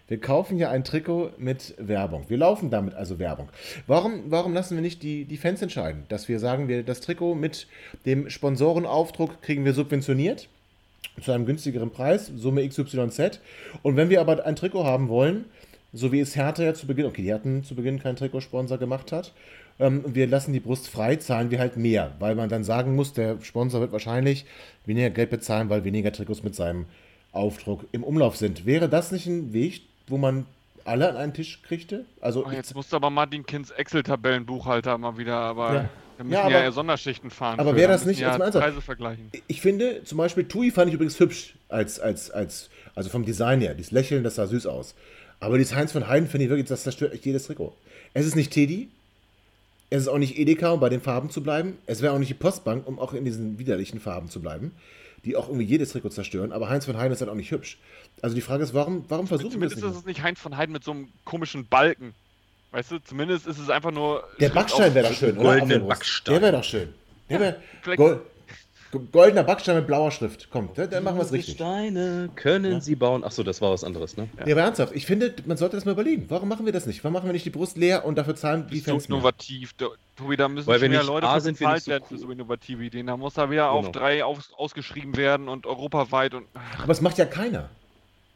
[0.08, 2.26] Wir kaufen ja ein Trikot mit Werbung.
[2.30, 3.50] Wir laufen damit also Werbung.
[3.86, 6.06] Warum, warum lassen wir nicht die, die Fans entscheiden?
[6.10, 7.68] Dass wir sagen, wir das Trikot mit
[8.08, 10.50] dem Sponsorenaufdruck kriegen wir subventioniert
[11.22, 13.40] zu einem günstigeren Preis, Summe XYZ.
[13.84, 15.46] Und wenn wir aber ein Trikot haben wollen,
[15.94, 19.12] so wie es Hertha ja zu Beginn, okay, die hatten zu Beginn keinen Trikotsponsor gemacht
[19.12, 19.32] hat,
[19.80, 23.14] ähm, wir lassen die Brust frei, zahlen wir halt mehr, weil man dann sagen muss,
[23.14, 24.46] der Sponsor wird wahrscheinlich
[24.86, 26.86] weniger Geld bezahlen, weil weniger Trikots mit seinem
[27.32, 28.66] Aufdruck im Umlauf sind.
[28.66, 30.46] Wäre das nicht ein Weg, wo man
[30.86, 32.06] alle an einen Tisch kriegte?
[32.22, 35.90] Also Oh, jetzt musst du aber Martin Kins Excel-Tabellenbuchhalter mal wieder, aber Ja.
[36.18, 37.60] wir müssen Ja, ja, aber- ja Sonderschichten fahren.
[37.60, 38.66] aber wäre das nicht- ja ernsthaft.
[38.66, 39.32] Preise vergleichen.
[39.48, 43.62] Ich finde, zum Beispiel Tui fand ich übrigens hübsch, als, als, als, also vom Design
[43.62, 43.74] her.
[43.74, 44.94] Dieses Lächeln, das sah süß aus.
[45.40, 47.76] Aber dieses Heinz von Heiden finde ich wirklich, das zerstört echt jedes Trikot.
[48.14, 48.90] Es ist nicht Teddy,
[49.94, 51.78] es ist auch nicht Edeka, um bei den Farben zu bleiben.
[51.86, 54.72] Es wäre auch nicht die Postbank, um auch in diesen widerlichen Farben zu bleiben,
[55.24, 56.52] die auch irgendwie jedes Trikot zerstören.
[56.52, 57.78] Aber Heinz von Heiden ist halt auch nicht hübsch.
[58.24, 60.58] Also die Frage ist, warum, warum versuchen wir das Zumindest ist es nicht Heinz von
[60.58, 62.16] Heiden mit so einem komischen Balken.
[62.72, 64.24] Weißt du, zumindest ist es einfach nur.
[64.40, 65.60] Der Backstein wäre doch schön, oder?
[65.60, 65.88] goldenen.
[65.88, 66.34] Backstein.
[66.34, 66.90] Der wäre doch schön.
[67.30, 68.22] Der wäre vielleicht- Gold,
[69.00, 70.48] goldener Backstein mit blauer Schrift.
[70.52, 71.56] Komm, dann, dann machen wir es richtig.
[71.56, 73.24] Steine können sie bauen.
[73.24, 74.28] Achso, das war was anderes, ne?
[74.46, 74.52] Ja.
[74.54, 76.26] aber ernsthaft, ich finde, man sollte das mal überlegen.
[76.30, 77.04] Warum machen wir das nicht?
[77.04, 79.18] Warum machen wir nicht die Brust leer und dafür zahlen die so Fans mehr?
[79.18, 79.74] innovativ.
[79.78, 81.84] Da- Tobi, da müssen Weil wir schon nicht- Leute A, für sind wir bezahlt nicht
[81.86, 82.18] so werden cool.
[82.18, 83.08] für so innovative Ideen.
[83.08, 83.92] Da muss da wieder auf Genau.
[84.00, 86.46] drei aus, ausgeschrieben werden und europaweit und.
[86.82, 87.70] Aber es macht ja keiner.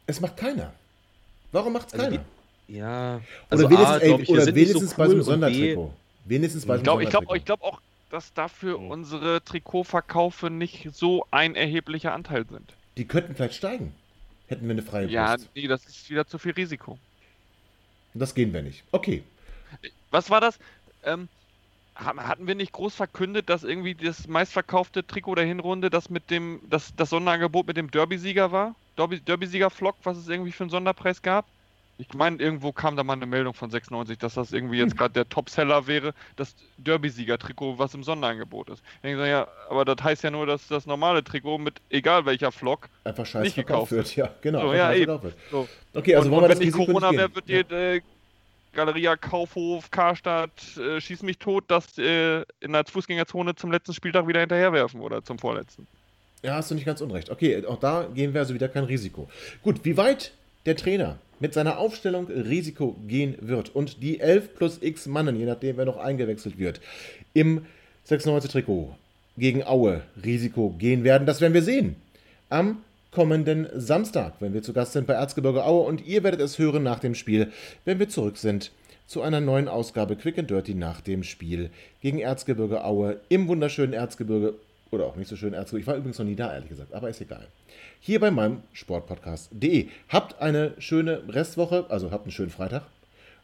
[0.08, 0.74] Es macht keiner.
[1.52, 2.26] Warum macht es Also keiner?
[2.68, 3.16] Ja.
[3.16, 5.94] Oder Also wenigstens, A, ey, ich, oder wenigstens so bei so einem cool Sondertrikot.
[6.26, 8.92] Wenigstens bei so Ich einem glaube ich glaub, glaub auch, dass dafür Mhm.
[8.92, 12.74] unsere Trikotverkaufe nicht so ein erheblicher Anteil sind.
[12.98, 13.94] Die könnten vielleicht steigen.
[14.48, 15.50] Hätten wir eine freie Ja, Brust.
[15.56, 16.98] nee, das ist wieder zu viel Risiko.
[18.14, 18.84] Das gehen wir nicht.
[18.92, 19.24] Okay.
[20.10, 20.58] Was war das?
[21.04, 21.28] Ähm,
[21.96, 26.32] ha- hatten wir nicht groß verkündet, dass irgendwie das meistverkaufte Trikot der Hinrunde das mit
[26.32, 28.76] dem, das, das Sonderangebot mit dem Derby-Sieger war?
[28.98, 31.46] Derby- Derby-Sieger-Flock, was es irgendwie für einen Sonderpreis gab?
[32.00, 35.14] Ich meine, irgendwo kam da mal eine Meldung von 96, dass das irgendwie jetzt gerade
[35.14, 38.84] der Topseller wäre, das Derby-Sieger-Trikot, was im Sonderangebot ist.
[38.96, 42.52] Ich denke ja, aber das heißt ja nur, dass das normale Trikot mit egal welcher
[42.52, 42.90] Flock.
[43.04, 44.16] Einfach scheiß Nicht gekauft wird.
[44.16, 44.68] Ja, genau.
[44.68, 45.22] So, ja, eben.
[45.22, 45.36] wird.
[45.52, 45.68] So.
[45.94, 47.64] Okay, also und, wollen und wir das wenn nicht Risiko Corona nicht wäre, wird ja.
[47.64, 48.02] die äh,
[48.74, 54.28] Galeria Kaufhof, Karstadt, äh, schieß mich tot, das äh, in der Fußgängerzone zum letzten Spieltag
[54.28, 55.88] wieder hinterherwerfen oder zum vorletzten.
[56.44, 57.32] Ja, hast du nicht ganz unrecht.
[57.32, 59.28] Okay, auch da gehen wir also wieder kein Risiko.
[59.64, 60.32] Gut, wie weit
[60.68, 65.46] der Trainer mit seiner Aufstellung Risiko gehen wird und die 11 plus x Mannen, je
[65.46, 66.82] nachdem wer noch eingewechselt wird,
[67.34, 67.66] im
[68.04, 68.96] 96 Trikot
[69.38, 71.96] gegen Aue Risiko gehen werden, das werden wir sehen.
[72.50, 72.80] Am
[73.12, 76.84] kommenden Samstag, wenn wir zu Gast sind bei Erzgebirge Aue und ihr werdet es hören
[76.84, 77.52] nach dem Spiel,
[77.86, 78.72] wenn wir zurück sind
[79.06, 81.70] zu einer neuen Ausgabe Quick and Dirty nach dem Spiel
[82.02, 84.56] gegen Erzgebirge Aue im wunderschönen Erzgebirge
[84.92, 85.82] Oder auch nicht so schön Erzgebirge.
[85.82, 87.48] Ich war übrigens noch nie da, ehrlich gesagt, aber ist egal.
[88.00, 89.88] Hier bei meinem Sportpodcast.de.
[90.10, 92.84] Habt eine schöne Restwoche, also habt einen schönen Freitag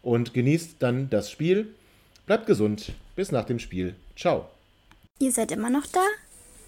[0.01, 1.73] und genießt dann das Spiel.
[2.25, 2.93] Bleibt gesund.
[3.15, 3.95] Bis nach dem Spiel.
[4.15, 4.47] Ciao.
[5.19, 6.05] Ihr seid immer noch da?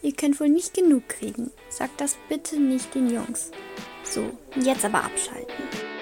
[0.01, 1.51] Ihr könnt wohl nicht genug kriegen.
[1.69, 3.51] Sagt das bitte nicht den Jungs.
[4.03, 5.94] So, jetzt aber abschalten.